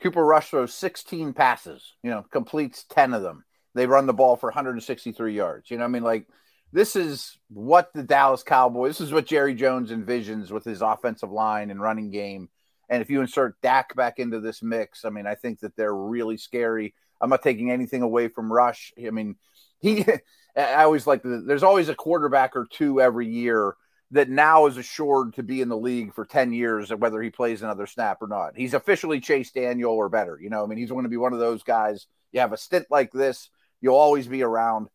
Cooper 0.00 0.24
Rush 0.24 0.50
throws 0.50 0.74
16 0.74 1.34
passes, 1.34 1.94
you 2.02 2.10
know, 2.10 2.24
completes 2.30 2.84
10 2.88 3.12
of 3.12 3.22
them. 3.22 3.44
They 3.74 3.86
run 3.86 4.06
the 4.06 4.14
ball 4.14 4.36
for 4.36 4.48
163 4.48 5.34
yards. 5.34 5.70
You 5.70 5.78
know, 5.78 5.84
I 5.84 5.88
mean, 5.88 6.02
like 6.02 6.26
this 6.72 6.96
is 6.96 7.38
what 7.48 7.92
the 7.94 8.02
Dallas 8.02 8.42
Cowboys, 8.42 8.98
this 8.98 9.08
is 9.08 9.12
what 9.12 9.26
Jerry 9.26 9.54
Jones 9.54 9.90
envisions 9.90 10.50
with 10.50 10.64
his 10.64 10.82
offensive 10.82 11.30
line 11.30 11.70
and 11.70 11.80
running 11.80 12.10
game. 12.10 12.48
And 12.88 13.02
if 13.02 13.10
you 13.10 13.20
insert 13.20 13.60
Dak 13.60 13.94
back 13.94 14.18
into 14.18 14.40
this 14.40 14.62
mix, 14.62 15.04
I 15.04 15.10
mean, 15.10 15.26
I 15.26 15.34
think 15.34 15.60
that 15.60 15.76
they're 15.76 15.94
really 15.94 16.36
scary. 16.36 16.94
I'm 17.20 17.30
not 17.30 17.42
taking 17.42 17.70
anything 17.70 18.02
away 18.02 18.28
from 18.28 18.52
Rush. 18.52 18.92
I 19.04 19.10
mean, 19.10 19.36
he, 19.78 20.04
I 20.56 20.84
always 20.84 21.06
like, 21.06 21.22
the, 21.22 21.44
there's 21.46 21.62
always 21.62 21.88
a 21.88 21.94
quarterback 21.94 22.56
or 22.56 22.66
two 22.68 23.00
every 23.00 23.28
year 23.28 23.74
that 24.12 24.28
now 24.28 24.66
is 24.66 24.76
assured 24.76 25.34
to 25.34 25.42
be 25.42 25.60
in 25.60 25.68
the 25.68 25.76
league 25.76 26.12
for 26.14 26.24
10 26.24 26.52
years, 26.52 26.90
whether 26.90 27.22
he 27.22 27.30
plays 27.30 27.62
another 27.62 27.86
snap 27.86 28.20
or 28.20 28.26
not. 28.26 28.56
He's 28.56 28.74
officially 28.74 29.20
Chase 29.20 29.52
Daniel 29.52 29.92
or 29.92 30.08
better. 30.08 30.38
You 30.40 30.50
know, 30.50 30.64
I 30.64 30.66
mean, 30.66 30.78
he's 30.78 30.90
going 30.90 31.04
to 31.04 31.10
be 31.10 31.16
one 31.16 31.32
of 31.32 31.38
those 31.38 31.62
guys. 31.62 32.06
You 32.32 32.40
have 32.40 32.52
a 32.52 32.56
stint 32.56 32.86
like 32.90 33.12
this, 33.12 33.50
You'll 33.80 33.96
always 33.96 34.26
be 34.26 34.42
around. 34.42 34.88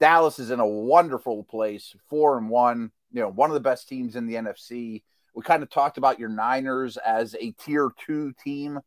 Dallas 0.00 0.38
is 0.38 0.50
in 0.50 0.60
a 0.60 0.66
wonderful 0.66 1.44
place, 1.44 1.94
four 2.08 2.36
and 2.36 2.48
one. 2.48 2.90
You 3.12 3.20
know, 3.20 3.28
one 3.28 3.50
of 3.50 3.54
the 3.54 3.60
best 3.60 3.88
teams 3.88 4.16
in 4.16 4.26
the 4.26 4.34
NFC. 4.34 5.02
We 5.34 5.42
kind 5.42 5.62
of 5.62 5.70
talked 5.70 5.96
about 5.96 6.18
your 6.18 6.28
Niners 6.28 6.96
as 6.96 7.36
a 7.40 7.52
tier 7.52 7.90
two 8.04 8.32
team. 8.44 8.80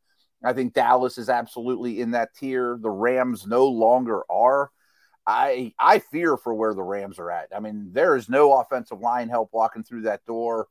I 0.44 0.52
think 0.52 0.74
Dallas 0.74 1.18
is 1.18 1.28
absolutely 1.28 2.00
in 2.00 2.12
that 2.12 2.34
tier. 2.34 2.78
The 2.80 2.90
Rams 2.90 3.46
no 3.46 3.66
longer 3.66 4.22
are. 4.30 4.70
I 5.26 5.74
I 5.78 5.98
fear 5.98 6.36
for 6.36 6.54
where 6.54 6.74
the 6.74 6.82
Rams 6.82 7.18
are 7.18 7.30
at. 7.30 7.48
I 7.54 7.60
mean, 7.60 7.90
there 7.92 8.16
is 8.16 8.28
no 8.28 8.58
offensive 8.60 9.00
line 9.00 9.28
help 9.28 9.50
walking 9.52 9.82
through 9.82 10.02
that 10.02 10.24
door 10.24 10.68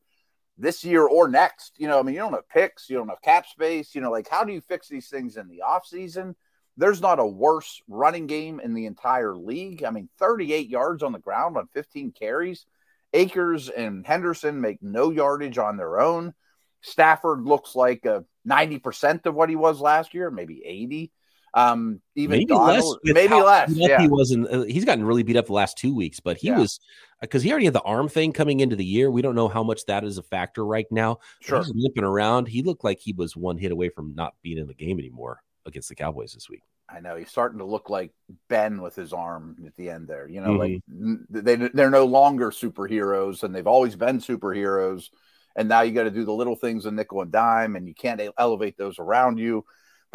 this 0.58 0.84
year 0.84 1.06
or 1.06 1.28
next. 1.28 1.74
You 1.76 1.88
know, 1.88 1.98
I 1.98 2.02
mean, 2.02 2.14
you 2.14 2.20
don't 2.20 2.32
have 2.32 2.48
picks, 2.48 2.88
you 2.88 2.96
don't 2.96 3.08
have 3.08 3.20
cap 3.22 3.46
space. 3.46 3.94
You 3.94 4.00
know, 4.00 4.10
like 4.10 4.28
how 4.28 4.44
do 4.44 4.52
you 4.52 4.60
fix 4.60 4.88
these 4.88 5.08
things 5.08 5.36
in 5.36 5.48
the 5.48 5.62
offseason? 5.66 6.34
There's 6.78 7.00
not 7.00 7.18
a 7.18 7.26
worse 7.26 7.80
running 7.88 8.26
game 8.26 8.60
in 8.60 8.74
the 8.74 8.86
entire 8.86 9.34
league. 9.34 9.82
I 9.82 9.90
mean, 9.90 10.08
38 10.18 10.68
yards 10.68 11.02
on 11.02 11.12
the 11.12 11.18
ground 11.18 11.56
on 11.56 11.68
15 11.72 12.12
carries. 12.12 12.66
Akers 13.12 13.70
and 13.70 14.06
Henderson 14.06 14.60
make 14.60 14.82
no 14.82 15.10
yardage 15.10 15.56
on 15.56 15.76
their 15.76 15.98
own. 16.00 16.34
Stafford 16.82 17.42
looks 17.42 17.74
like 17.74 18.04
uh, 18.04 18.20
a 18.20 18.48
90% 18.48 19.26
of 19.26 19.34
what 19.34 19.48
he 19.48 19.56
was 19.56 19.80
last 19.80 20.12
year, 20.12 20.30
maybe 20.30 20.62
80. 20.64 21.12
Um, 21.56 22.02
even 22.14 22.32
maybe 22.38 22.44
Donald, 22.44 22.98
less. 23.02 23.14
maybe 23.14 23.34
less. 23.34 23.70
Yeah. 23.70 24.00
He 24.00 24.08
wasn't. 24.08 24.46
Uh, 24.48 24.62
he's 24.64 24.84
gotten 24.84 25.04
really 25.04 25.22
beat 25.22 25.36
up 25.36 25.46
the 25.46 25.54
last 25.54 25.78
two 25.78 25.94
weeks, 25.94 26.20
but 26.20 26.36
he 26.36 26.48
Yeah. 26.48 26.58
was 26.58 26.78
because 27.22 27.42
he 27.42 27.50
already 27.50 27.64
had 27.64 27.74
the 27.74 27.80
arm 27.80 28.08
thing 28.08 28.34
coming 28.34 28.60
into 28.60 28.76
the 28.76 28.84
year. 28.84 29.10
We 29.10 29.22
don't 29.22 29.34
know 29.34 29.48
how 29.48 29.62
much 29.62 29.86
that 29.86 30.04
is 30.04 30.18
a 30.18 30.22
factor 30.22 30.66
right 30.66 30.86
now. 30.90 31.18
Sure. 31.40 31.58
He's 31.58 31.72
limping 31.74 32.04
around. 32.04 32.46
He 32.46 32.62
looked 32.62 32.84
like 32.84 33.00
he 33.00 33.14
was 33.14 33.34
one 33.34 33.56
hit 33.56 33.72
away 33.72 33.88
from 33.88 34.14
not 34.14 34.34
being 34.42 34.58
in 34.58 34.66
the 34.66 34.74
game 34.74 34.98
anymore 34.98 35.42
against 35.64 35.88
the 35.88 35.94
Cowboys 35.94 36.34
this 36.34 36.50
week. 36.50 36.62
I 36.88 37.00
know 37.00 37.16
he's 37.16 37.30
starting 37.30 37.58
to 37.58 37.64
look 37.64 37.90
like 37.90 38.12
Ben 38.48 38.80
with 38.82 38.94
his 38.94 39.12
arm 39.14 39.56
at 39.66 39.74
the 39.76 39.88
end 39.90 40.06
there. 40.06 40.28
You 40.28 40.42
know, 40.42 40.52
like 40.52 40.82
they 40.88 41.56
they're 41.56 41.90
no 41.90 42.04
longer 42.04 42.50
superheroes, 42.50 43.42
and 43.42 43.54
they've 43.54 43.66
always 43.66 43.96
been 43.96 44.18
superheroes. 44.18 45.08
And 45.56 45.70
now 45.70 45.80
you 45.80 45.92
got 45.92 46.04
to 46.04 46.10
do 46.10 46.26
the 46.26 46.34
little 46.34 46.54
things 46.54 46.84
in 46.84 46.96
nickel 46.96 47.22
and 47.22 47.32
dime, 47.32 47.76
and 47.76 47.88
you 47.88 47.94
can't 47.94 48.20
elevate 48.38 48.76
those 48.76 48.98
around 48.98 49.38
you. 49.38 49.64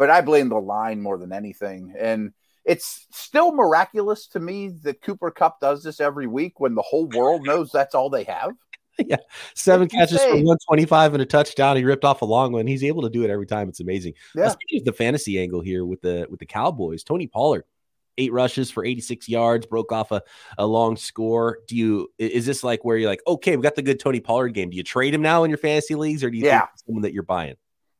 But 0.02 0.10
I 0.10 0.20
blame 0.20 0.48
the 0.48 0.58
line 0.58 1.00
more 1.00 1.16
than 1.16 1.32
anything. 1.32 1.94
And 1.96 2.32
it's 2.64 3.06
still 3.12 3.52
miraculous 3.54 4.26
to 4.30 4.40
me 4.40 4.70
that 4.82 5.00
Cooper 5.00 5.30
Kupp 5.30 5.60
does 5.60 5.84
this 5.84 6.00
every 6.00 6.26
week 6.26 6.58
when 6.58 6.74
the 6.74 6.82
whole 6.82 7.06
world 7.06 7.46
knows 7.46 7.70
that's 7.70 7.94
all 7.94 8.10
they 8.10 8.24
have. 8.24 8.50
Yeah, 8.98 9.18
Seven 9.54 9.84
It's 9.86 9.94
catches 9.94 10.18
for 10.24 10.30
125 10.34 11.14
and 11.14 11.22
a 11.22 11.24
touchdown. 11.26 11.76
He 11.76 11.84
ripped 11.84 12.04
off 12.04 12.22
a 12.22 12.24
long 12.24 12.50
one. 12.50 12.66
He's 12.66 12.82
able 12.82 13.02
to 13.02 13.10
do 13.10 13.22
it 13.22 13.30
every 13.30 13.46
time. 13.46 13.68
It's 13.68 13.78
amazing. 13.78 14.14
Yeah. 14.34 14.46
of 14.48 14.84
the 14.84 14.92
fantasy 14.92 15.40
angle 15.40 15.60
here 15.60 15.86
with 15.86 16.00
the 16.00 16.26
with 16.28 16.40
the 16.40 16.46
Cowboys, 16.46 17.04
Tony 17.04 17.28
Pollard, 17.28 17.62
eight 18.18 18.32
rushes 18.32 18.72
for 18.72 18.84
86 18.84 19.28
yards, 19.28 19.66
broke 19.66 19.92
off 19.92 20.10
a, 20.10 20.20
a 20.58 20.66
long 20.66 20.96
score. 20.96 21.60
Do 21.68 21.76
you 21.76 22.08
is 22.18 22.44
this 22.44 22.64
like 22.64 22.84
where 22.84 22.96
you're 22.96 23.08
like, 23.08 23.22
okay, 23.26 23.56
we 23.56 23.62
got 23.62 23.76
the 23.76 23.82
good 23.82 24.00
Tony 24.00 24.18
Pollard 24.18 24.48
game? 24.50 24.68
Do 24.70 24.76
you 24.76 24.82
trade 24.82 25.14
him 25.14 25.22
now 25.22 25.44
in 25.44 25.50
your 25.50 25.58
fantasy 25.58 25.94
leagues, 25.94 26.24
or 26.24 26.30
do 26.30 26.36
you 26.38 26.44
Yeah. 26.44 26.62
think 26.66 26.70
someone 26.86 27.02
that 27.02 27.14
you're 27.14 27.22
buying? 27.22 27.54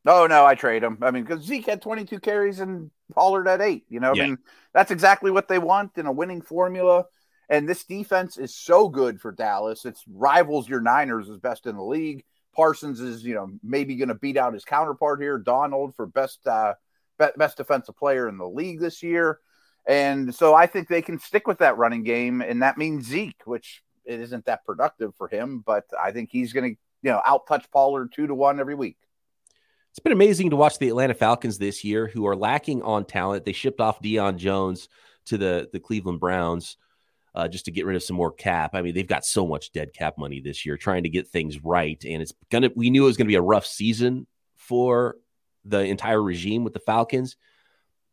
Oh 0.06 0.26
no, 0.26 0.44
I 0.44 0.54
trade 0.54 0.82
him. 0.82 0.98
I 1.02 1.10
mean, 1.10 1.24
because 1.24 1.44
Zeke 1.44 1.66
had 1.66 1.82
22 1.82 2.18
carries 2.20 2.60
and 2.60 2.90
Pollard 3.14 3.46
at 3.46 3.60
eight. 3.60 3.84
You 3.88 4.00
know, 4.00 4.12
Yeah. 4.14 4.24
I 4.24 4.26
mean, 4.26 4.38
that's 4.74 4.90
exactly 4.90 5.30
what 5.30 5.48
they 5.48 5.58
want 5.58 5.96
in 5.96 6.06
a 6.06 6.12
winning 6.12 6.42
formula. 6.42 7.06
And 7.48 7.68
this 7.68 7.84
defense 7.84 8.38
is 8.38 8.54
so 8.54 8.88
good 8.88 9.20
for 9.20 9.30
Dallas. 9.30 9.84
It's 9.84 10.02
rivals 10.08 10.68
your 10.68 10.80
Niners 10.80 11.28
as 11.28 11.38
best 11.38 11.66
in 11.66 11.76
the 11.76 11.82
league. 11.84 12.24
Parsons 12.54 13.00
is, 13.00 13.24
you 13.24 13.34
know, 13.34 13.50
maybe 13.62 13.96
going 13.96 14.08
to 14.08 14.14
beat 14.14 14.36
out 14.36 14.54
his 14.54 14.64
counterpart 14.64 15.20
here, 15.20 15.38
Donald, 15.38 15.94
for 15.94 16.06
best 16.06 16.46
uh, 16.46 16.74
be- 17.18 17.26
best 17.36 17.56
defensive 17.56 17.96
player 17.96 18.28
in 18.28 18.38
the 18.38 18.48
league 18.48 18.80
this 18.80 19.02
year. 19.02 19.38
And 19.86 20.34
so 20.34 20.54
I 20.54 20.66
think 20.66 20.88
they 20.88 21.02
can 21.02 21.18
stick 21.18 21.46
with 21.46 21.58
that 21.58 21.76
running 21.76 22.04
game, 22.04 22.40
and 22.40 22.62
that 22.62 22.78
means 22.78 23.06
Zeke, 23.06 23.42
which 23.46 23.82
it 24.04 24.20
isn't 24.20 24.44
that 24.46 24.64
productive 24.64 25.14
for 25.16 25.28
him, 25.28 25.62
but 25.64 25.84
I 26.00 26.12
think 26.12 26.30
he's 26.30 26.52
going 26.52 26.74
to, 26.74 26.80
you 27.02 27.10
know, 27.10 27.20
out 27.26 27.46
touch 27.46 27.68
Pollard 27.72 28.12
two 28.14 28.26
to 28.26 28.34
one 28.34 28.60
every 28.60 28.74
week. 28.74 28.96
It's 29.92 29.98
been 29.98 30.12
amazing 30.12 30.50
to 30.50 30.56
watch 30.56 30.78
the 30.78 30.88
Atlanta 30.88 31.12
Falcons 31.12 31.58
this 31.58 31.84
year, 31.84 32.08
who 32.08 32.26
are 32.26 32.34
lacking 32.34 32.80
on 32.82 33.04
talent. 33.04 33.44
They 33.44 33.52
shipped 33.52 33.78
off 33.78 34.00
Deion 34.00 34.38
Jones 34.38 34.88
to 35.26 35.36
the 35.36 35.68
the 35.70 35.80
Cleveland 35.80 36.18
Browns 36.18 36.78
uh, 37.34 37.46
just 37.46 37.66
to 37.66 37.70
get 37.70 37.84
rid 37.84 37.96
of 37.96 38.02
some 38.02 38.16
more 38.16 38.32
cap. 38.32 38.74
I 38.74 38.80
mean, 38.80 38.94
they've 38.94 39.06
got 39.06 39.26
so 39.26 39.46
much 39.46 39.70
dead 39.72 39.92
cap 39.92 40.16
money 40.16 40.40
this 40.40 40.64
year, 40.64 40.78
trying 40.78 41.02
to 41.02 41.10
get 41.10 41.28
things 41.28 41.62
right, 41.62 42.02
and 42.08 42.22
it's 42.22 42.32
gonna. 42.50 42.70
We 42.74 42.88
knew 42.88 43.02
it 43.02 43.08
was 43.08 43.18
gonna 43.18 43.28
be 43.28 43.34
a 43.34 43.42
rough 43.42 43.66
season 43.66 44.26
for 44.56 45.16
the 45.66 45.80
entire 45.80 46.22
regime 46.22 46.64
with 46.64 46.72
the 46.72 46.80
Falcons. 46.80 47.36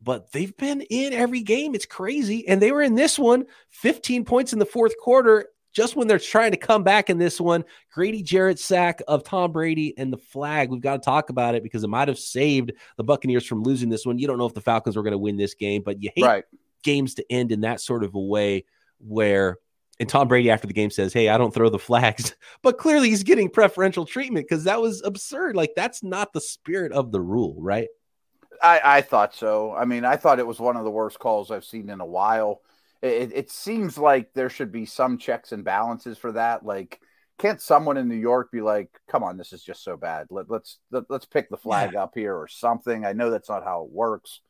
But 0.01 0.33
they've 0.33 0.55
been 0.55 0.81
in 0.81 1.13
every 1.13 1.41
game. 1.41 1.75
It's 1.75 1.85
crazy. 1.85 2.47
And 2.47 2.61
they 2.61 2.71
were 2.71 2.81
in 2.81 2.95
this 2.95 3.17
one, 3.17 3.45
15 3.71 4.23
points 4.25 4.53
in 4.53 4.59
the 4.59 4.65
fourth 4.65 4.97
quarter, 4.97 5.47
just 5.79 5.95
when 5.95 6.09
they're 6.09 6.19
trying 6.19 6.51
to 6.51 6.57
come 6.57 6.83
back 6.83 7.09
in 7.09 7.17
this 7.17 7.39
one. 7.39 7.63
Grady 7.93 8.21
Jarrett 8.21 8.59
sack 8.59 9.01
of 9.07 9.23
Tom 9.23 9.53
Brady 9.53 9.97
and 9.97 10.11
the 10.11 10.17
flag. 10.17 10.69
We've 10.69 10.81
got 10.81 11.01
to 11.01 11.05
talk 11.05 11.29
about 11.29 11.55
it 11.55 11.63
because 11.63 11.85
it 11.85 11.87
might 11.87 12.09
have 12.09 12.19
saved 12.19 12.73
the 12.97 13.03
Buccaneers 13.05 13.45
from 13.45 13.63
losing 13.63 13.87
this 13.87 14.05
one. 14.05 14.19
You 14.19 14.27
don't 14.27 14.37
know 14.37 14.45
if 14.45 14.53
the 14.53 14.59
Falcons 14.59 14.97
were 14.97 15.03
going 15.03 15.13
to 15.13 15.17
win 15.17 15.37
this 15.37 15.53
game, 15.53 15.81
but 15.81 16.03
you 16.03 16.09
hate 16.13 16.25
Right. 16.25 16.43
games 16.83 17.13
to 17.13 17.31
end 17.31 17.53
in 17.53 17.61
that 17.61 17.79
sort 17.79 18.03
of 18.03 18.13
a 18.13 18.19
way 18.19 18.65
where 18.99 19.57
and 20.01 20.09
Tom 20.09 20.27
Brady 20.27 20.49
after 20.49 20.67
the 20.67 20.73
game 20.73 20.89
says, 20.89 21.13
"Hey, 21.13 21.29
I 21.29 21.37
don't 21.37 21.53
throw 21.53 21.69
the 21.69 21.79
flags." 21.79 22.35
But 22.61 22.77
clearly 22.77 23.09
he's 23.09 23.23
getting 23.23 23.49
preferential 23.49 24.05
treatment 24.05 24.49
cuz 24.49 24.65
that 24.65 24.81
was 24.81 25.01
absurd. 25.01 25.55
Like 25.55 25.71
that's 25.77 26.03
not 26.03 26.33
the 26.33 26.41
spirit 26.41 26.91
of 26.91 27.13
the 27.13 27.21
rule, 27.21 27.55
right? 27.61 27.87
I, 28.61 28.81
I 28.83 29.01
thought 29.01 29.33
so. 29.33 29.73
I 29.73 29.85
mean, 29.85 30.03
I 30.03 30.17
thought 30.17 30.39
it 30.39 30.47
was 30.47 30.59
one 30.59 30.75
of 30.75 30.83
the 30.83 30.91
worst 30.91 31.19
calls 31.19 31.51
I've 31.51 31.63
seen 31.63 31.89
in 31.89 32.01
a 32.01 32.05
while. 32.05 32.61
It, 33.01 33.31
it 33.33 33.51
seems 33.51 33.97
like 33.97 34.33
there 34.33 34.49
should 34.49 34.71
be 34.71 34.85
some 34.85 35.17
checks 35.17 35.51
and 35.51 35.63
balances 35.63 36.17
for 36.17 36.33
that. 36.33 36.65
Like, 36.65 36.99
can't 37.37 37.61
someone 37.61 37.97
in 37.97 38.09
New 38.09 38.15
York 38.15 38.51
be 38.51 38.61
like, 38.61 38.89
"Come 39.07 39.23
on, 39.23 39.37
this 39.37 39.53
is 39.53 39.63
just 39.63 39.83
so 39.83 39.95
bad. 39.95 40.27
Let, 40.29 40.49
let's 40.49 40.79
let, 40.91 41.03
let's 41.09 41.25
pick 41.25 41.49
the 41.49 41.57
flag 41.57 41.95
up 41.95 42.11
here 42.15 42.35
or 42.35 42.47
something." 42.47 43.05
I 43.05 43.13
know 43.13 43.29
that's 43.29 43.49
not 43.49 43.63
how 43.63 43.83
it 43.83 43.91
works, 43.91 44.41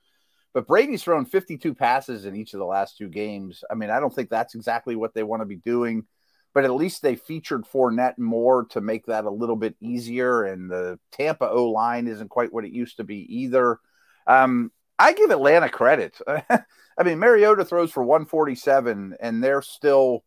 but 0.53 0.67
Brady's 0.67 1.03
thrown 1.03 1.25
52 1.25 1.75
passes 1.75 2.25
in 2.25 2.35
each 2.35 2.53
of 2.53 2.59
the 2.59 2.65
last 2.65 2.97
two 2.97 3.09
games. 3.09 3.63
I 3.69 3.75
mean, 3.75 3.91
I 3.91 3.99
don't 3.99 4.13
think 4.13 4.29
that's 4.29 4.55
exactly 4.55 4.95
what 4.95 5.13
they 5.13 5.23
want 5.23 5.41
to 5.43 5.45
be 5.45 5.57
doing, 5.57 6.05
but 6.53 6.65
at 6.65 6.73
least 6.73 7.03
they 7.03 7.15
featured 7.15 7.65
Fournette 7.65 8.17
more 8.17 8.65
to 8.71 8.81
make 8.81 9.05
that 9.05 9.25
a 9.25 9.29
little 9.29 9.55
bit 9.55 9.75
easier. 9.79 10.43
And 10.43 10.69
the 10.69 10.99
Tampa 11.11 11.47
O 11.47 11.65
line 11.65 12.07
isn't 12.07 12.29
quite 12.29 12.51
what 12.51 12.65
it 12.65 12.71
used 12.71 12.97
to 12.97 13.03
be 13.03 13.41
either. 13.41 13.79
Um, 14.25 14.71
I 14.99 15.13
give 15.13 15.31
Atlanta 15.31 15.69
credit. 15.69 16.19
I 16.27 17.03
mean, 17.03 17.19
Mariota 17.19 17.63
throws 17.63 17.91
for 17.91 18.03
147, 18.03 19.15
and 19.21 19.41
they're 19.41 19.61
still 19.61 20.25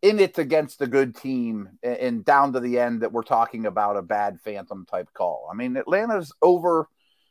in 0.00 0.20
it 0.20 0.38
against 0.38 0.80
a 0.80 0.86
good 0.86 1.16
team, 1.16 1.68
and, 1.82 2.24
down 2.24 2.52
to 2.52 2.60
the 2.60 2.78
end 2.78 3.02
that 3.02 3.12
we're 3.12 3.22
talking 3.22 3.66
about 3.66 3.96
a 3.96 4.02
bad 4.02 4.40
phantom 4.40 4.86
type 4.88 5.08
call. 5.12 5.48
I 5.50 5.54
mean, 5.54 5.76
Atlanta's 5.76 6.32
over, 6.40 6.88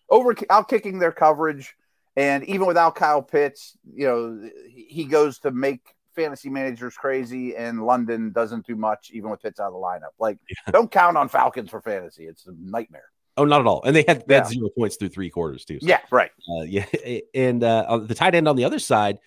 over 0.10 0.36
out 0.50 0.70
kicking 0.70 1.00
their 1.00 1.12
coverage, 1.12 1.76
and 2.16 2.44
even 2.46 2.68
without 2.68 2.96
Kyle 2.96 3.22
Pitts, 3.22 3.78
you 3.94 4.06
know, 4.06 4.50
he 4.74 5.06
goes 5.06 5.40
to 5.40 5.52
make 5.52 5.82
fantasy 6.16 6.50
managers 6.50 6.96
crazy, 6.96 7.56
and 7.56 7.86
London 7.86 8.32
doesn't 8.32 8.66
do 8.66 8.76
much 8.76 9.12
even 9.14 9.32
with 9.32 9.42
Pitts 9.42 9.60
out 9.60 9.68
of 9.68 9.74
the 9.74 9.80
lineup. 9.80 10.14
Like, 10.20 10.38
don't 10.72 10.92
count 10.92 11.18
on 11.18 11.30
Falcons 11.30 11.70
for 11.70 11.82
fantasy; 11.82 12.26
it's 12.26 12.48
a 12.48 12.52
nightmare. 12.58 13.11
Oh, 13.38 13.46
not 13.46 13.62
at 13.62 13.67
all. 13.67 13.82
And 13.84 13.96
they 13.96 14.04
had, 14.08 14.28
they 14.28 14.36
had 14.36 14.44
Yeah. 14.46 14.50
zero 14.50 14.70
points 14.78 14.98
through 14.98 15.10
three 15.10 15.30
quarters 15.30 15.63
too. 15.65 15.80
So, 15.80 15.88
Yeah, 15.88 16.02
right. 16.12 16.32
uh, 16.50 16.62
yeah. 16.63 16.86
And 17.34 17.63
uh, 17.63 17.98
the 18.00 18.15
tight 18.15 18.36
end 18.36 18.48
on 18.48 18.56
the 18.56 18.65
other 18.65 18.80
side, 18.80 19.20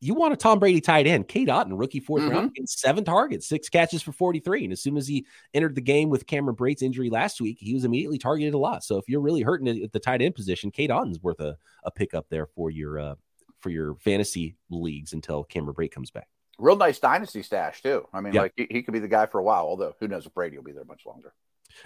you 0.00 0.12
want 0.12 0.34
a 0.34 0.36
Tom 0.36 0.58
Brady 0.58 0.82
tight 0.82 1.06
end. 1.06 1.26
Cade 1.26 1.48
Otton, 1.48 1.78
rookie 1.78 2.00
4th 2.02 2.20
Mhm. 2.20 2.30
round, 2.30 2.54
getting 2.54 2.66
seven 2.66 3.02
targets, 3.02 3.46
six 3.48 3.70
catches 3.70 4.02
for 4.02 4.12
43. 4.12 4.64
And 4.64 4.72
as 4.74 4.82
soon 4.82 4.98
as 4.98 5.08
he 5.08 5.24
entered 5.54 5.74
the 5.74 5.80
game 5.80 6.10
with 6.10 6.26
Cameron 6.26 6.54
Brate's 6.54 6.82
injury 6.82 7.08
last 7.08 7.40
week, 7.40 7.56
he 7.58 7.72
was 7.72 7.84
immediately 7.84 8.18
targeted 8.18 8.52
a 8.52 8.58
lot. 8.58 8.84
So 8.84 8.98
if 8.98 9.08
you're 9.08 9.22
really 9.22 9.40
hurting 9.40 9.68
at 9.82 9.92
the 9.92 9.98
tight 10.00 10.20
end 10.20 10.34
position, 10.34 10.70
Cade 10.70 10.90
Otton's 10.90 11.22
worth 11.22 11.40
a, 11.40 11.56
a 11.84 11.90
pickup 11.90 12.26
there 12.28 12.46
for 12.46 12.70
your 12.70 12.98
uh, 12.98 13.14
for 13.60 13.70
your 13.70 13.94
fantasy 13.96 14.54
leagues 14.68 15.14
until 15.14 15.42
Cameron 15.44 15.74
Brate 15.74 15.90
comes 15.92 16.10
back. 16.10 16.28
Real 16.58 16.76
nice 16.76 16.98
dynasty 16.98 17.42
stash 17.42 17.80
too. 17.82 18.06
I 18.12 18.20
mean, 18.20 18.34
Yeah. 18.34 18.42
like 18.42 18.52
he, 18.54 18.66
he 18.70 18.82
could 18.82 18.92
be 18.92 19.00
the 19.00 19.08
guy 19.08 19.24
for 19.24 19.38
a 19.38 19.42
while. 19.42 19.64
Although 19.64 19.94
who 19.98 20.08
knows 20.08 20.26
if 20.26 20.34
Brady 20.34 20.58
will 20.58 20.64
be 20.64 20.72
there 20.72 20.84
much 20.84 21.06
longer. 21.06 21.32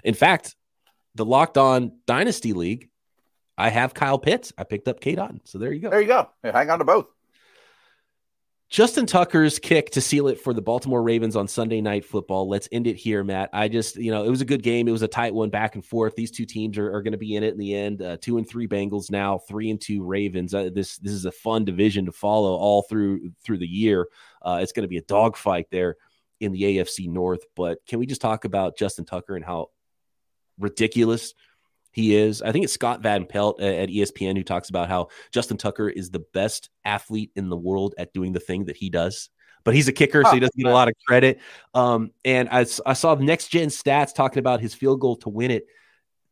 In 0.03 0.15
fact, 0.15 0.57
the 1.15 1.25
Locked 1.25 1.59
On 1.59 1.93
Dynasty 2.07 2.53
League, 2.53 2.89
I 3.57 3.69
have 3.69 3.95
Kyle 3.95 4.19
Pitts. 4.19 4.53
I 4.57 4.65
picked 4.65 4.89
up 4.89 5.01
Cade 5.01 5.19
Otton. 5.19 5.41
So 5.45 5.59
there 5.59 5.73
you 5.73 5.81
go. 5.81 5.91
There 5.91 6.01
you 6.01 6.07
go. 6.07 6.31
Hang 6.43 6.71
on 6.71 6.79
to 6.79 6.85
both. 6.85 7.07
Justin 8.71 9.05
Tucker's 9.05 9.59
kick 9.59 9.91
to 9.91 10.01
seal 10.01 10.29
it 10.29 10.41
for 10.41 10.55
the 10.55 10.63
Baltimore 10.63 11.03
Ravens 11.03 11.35
on 11.35 11.49
Sunday 11.49 11.81
Night 11.81 12.05
Football. 12.05 12.49
Let's 12.49 12.69
end 12.71 12.87
it 12.87 12.95
here, 12.95 13.25
Matt. 13.25 13.51
I 13.53 13.67
just, 13.67 13.97
you 13.97 14.13
know, 14.13 14.25
it 14.25 14.31
was 14.31 14.43
a 14.43 14.45
good 14.45 14.63
game. 14.63 14.87
It 14.87 14.93
was 14.93 15.03
a 15.03 15.09
tight 15.09 15.35
one, 15.35 15.51
back 15.51 15.75
and 15.75 15.85
forth. 15.85 16.15
These 16.15 16.31
two 16.31 16.47
teams 16.47 16.79
are, 16.79 16.95
are 16.95 17.03
going 17.03 17.11
to 17.11 17.19
be 17.19 17.35
in 17.35 17.43
it 17.43 17.53
in 17.53 17.59
the 17.59 17.75
end. 17.75 18.01
Uh, 18.01 18.17
two 18.19 18.39
and 18.39 18.49
three 18.49 18.69
Bengals 18.69 19.11
now, 19.11 19.39
three 19.39 19.71
and 19.71 19.81
two 19.81 20.05
Ravens. 20.05 20.55
Uh, 20.55 20.71
this 20.73 20.99
this 20.99 21.13
is 21.13 21.25
a 21.25 21.33
fun 21.33 21.65
division 21.65 22.07
to 22.07 22.13
follow 22.13 22.55
all 22.55 22.83
through 22.83 23.33
through 23.45 23.59
the 23.59 23.67
year. 23.67 24.07
Uh, 24.41 24.61
it's 24.63 24.71
going 24.71 24.85
to 24.85 24.89
be 24.89 24.99
a 24.99 25.03
dogfight 25.03 25.67
there 25.73 25.97
in 26.39 26.53
the 26.53 26.63
AFC 26.63 27.09
North. 27.09 27.43
But 27.57 27.85
can 27.89 27.99
we 27.99 28.07
just 28.07 28.21
talk 28.21 28.45
about 28.45 28.79
Justin 28.79 29.05
Tucker 29.05 29.35
and 29.35 29.45
how 29.45 29.71
ridiculous 30.61 31.35
he 31.93 32.15
is. 32.15 32.41
I 32.41 32.53
think 32.53 32.65
it's 32.65 32.73
Scott 32.73 33.03
Van 33.03 33.27
Pelt 33.27 33.61
at 33.61 33.89
ESPN 33.89 34.37
who 34.37 34.45
talks 34.45 34.71
about 34.71 34.89
how 34.89 35.09
Justin 35.33 35.57
Tucker 35.57 35.89
is 35.89 36.11
the 36.11 36.25
best 36.33 36.71
athlete 36.85 37.33
in 37.35 37.49
the 37.49 37.57
world 37.57 37.95
at 37.99 38.13
doing 38.13 38.33
the 38.33 38.41
thing 38.41 38.67
that 38.67 38.77
he 38.77 38.91
does. 38.91 39.29
But 39.65 39.75
he's 39.75 39.89
a 39.89 39.93
kicker, 39.93 40.23
so 40.25 40.31
he 40.31 40.37
Oh, 40.39 40.41
doesn't 40.41 40.57
get 40.57 40.71
a 40.71 40.73
lot 40.73 40.89
of 40.89 40.95
credit. 41.07 41.41
Um, 41.75 42.13
and 42.25 42.49
I 42.49 42.65
saw 42.65 43.15
the 43.15 43.25
next 43.25 43.49
gen 43.49 43.69
stats 43.69 44.15
talking 44.15 44.39
about 44.39 44.61
his 44.61 44.73
field 44.73 45.01
goal 45.01 45.17
to 45.17 45.29
win 45.29 45.51
it. 45.51 45.67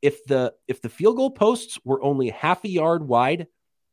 If 0.00 0.24
the 0.26 0.54
if 0.68 0.80
the 0.80 0.88
field 0.88 1.16
goal 1.16 1.30
posts 1.30 1.78
were 1.84 2.02
only 2.02 2.30
half 2.30 2.64
a 2.64 2.68
yard 2.68 3.06
wide, 3.06 3.48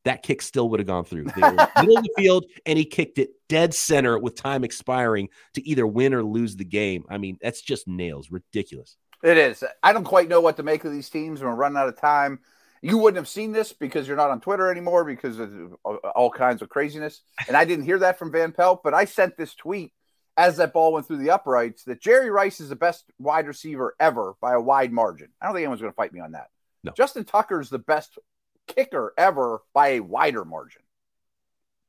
that 0.05 0.21
kick 0.21 0.41
still 0.43 0.69
would 0.69 0.79
have 0.79 0.87
gone 0.87 1.03
through. 1.03 1.25
They 1.35 1.41
were 1.41 1.67
middle 1.81 1.97
of 1.97 2.03
the 2.03 2.13
field, 2.17 2.45
and 2.65 2.77
he 2.77 2.85
kicked 2.85 3.17
it 3.17 3.31
dead 3.49 3.73
center 3.73 4.17
with 4.19 4.35
time 4.35 4.63
expiring 4.63 5.29
to 5.55 5.67
either 5.67 5.85
win 5.85 6.13
or 6.13 6.23
lose 6.23 6.55
the 6.55 6.63
game. 6.63 7.03
I 7.09 7.17
mean, 7.17 7.37
that's 7.41 7.61
just 7.61 7.87
nails, 7.87 8.29
ridiculous. 8.31 8.97
It 9.25 9.37
is. 9.37 9.63
I 9.81 9.91
don't 9.91 10.03
quite 10.03 10.29
know 10.29 10.39
what 10.39 10.57
to 10.57 10.63
make 10.63 10.85
of 10.85 10.91
these 10.91 11.09
teams. 11.09 11.41
We're 11.41 11.55
running 11.55 11.77
out 11.77 11.87
of 11.87 11.99
time. 11.99 12.39
You 12.83 12.99
wouldn't 12.99 13.17
have 13.17 13.27
seen 13.27 13.51
this 13.51 13.73
because 13.73 14.07
you're 14.07 14.15
not 14.15 14.29
on 14.29 14.39
Twitter 14.39 14.69
anymore 14.69 15.03
because 15.03 15.39
of 15.39 15.73
all 15.83 16.29
kinds 16.29 16.61
of 16.61 16.69
craziness. 16.69 17.21
And 17.47 17.57
I 17.57 17.65
didn't 17.65 17.85
hear 17.85 17.97
that 17.99 18.19
from 18.19 18.31
Van 18.31 18.51
Pelt, 18.51 18.83
but 18.83 18.93
I 18.93 19.05
sent 19.05 19.35
this 19.35 19.55
tweet 19.55 19.93
as 20.37 20.57
that 20.57 20.73
ball 20.73 20.93
went 20.93 21.07
through 21.07 21.17
the 21.17 21.31
uprights 21.31 21.85
that 21.85 21.99
Jerry 22.01 22.29
Rice 22.29 22.59
is 22.59 22.69
the 22.69 22.75
best 22.75 23.05
wide 23.17 23.47
receiver 23.47 23.95
ever 23.99 24.35
by 24.39 24.53
a 24.53 24.61
wide 24.61 24.91
margin. 24.91 25.29
I 25.41 25.47
don't 25.47 25.55
think 25.55 25.63
anyone's 25.63 25.81
going 25.81 25.91
to 25.91 25.95
fight 25.95 26.13
me 26.13 26.19
on 26.19 26.33
that. 26.33 26.51
No. 26.83 26.91
Justin 26.95 27.25
Tucker 27.25 27.59
is 27.59 27.69
the 27.69 27.79
best 27.79 28.19
kicker 28.67 29.11
ever 29.17 29.63
by 29.73 29.87
a 29.87 30.01
wider 30.01 30.45
margin. 30.45 30.83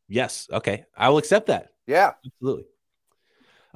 Yes. 0.09 0.49
Okay. 0.51 0.87
I 0.97 1.11
will 1.11 1.19
accept 1.19 1.49
that. 1.49 1.73
Yeah. 1.87 2.13
Absolutely. 2.25 2.65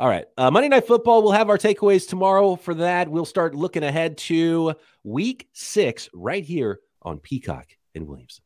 All 0.01 0.09
right. 0.09 0.25
Uh, 0.39 0.51
Monday 0.51 0.71
Night 0.71 0.87
Football, 0.87 1.23
we'll 1.23 1.33
have 1.33 1.51
our 1.51 1.59
takeaways 1.59 2.09
tomorrow 2.09 2.57
for 2.57 2.73
that. 2.73 3.11
We'll 3.11 3.27
start 3.27 3.55
looking 3.55 3.83
ahead 3.83 4.17
to 4.17 4.73
week 5.05 5.51
six 5.53 6.09
right 6.15 6.43
here 6.43 6.81
on 7.03 7.19
Peacock 7.19 7.67
and 7.95 8.09
Williamson. 8.09 8.43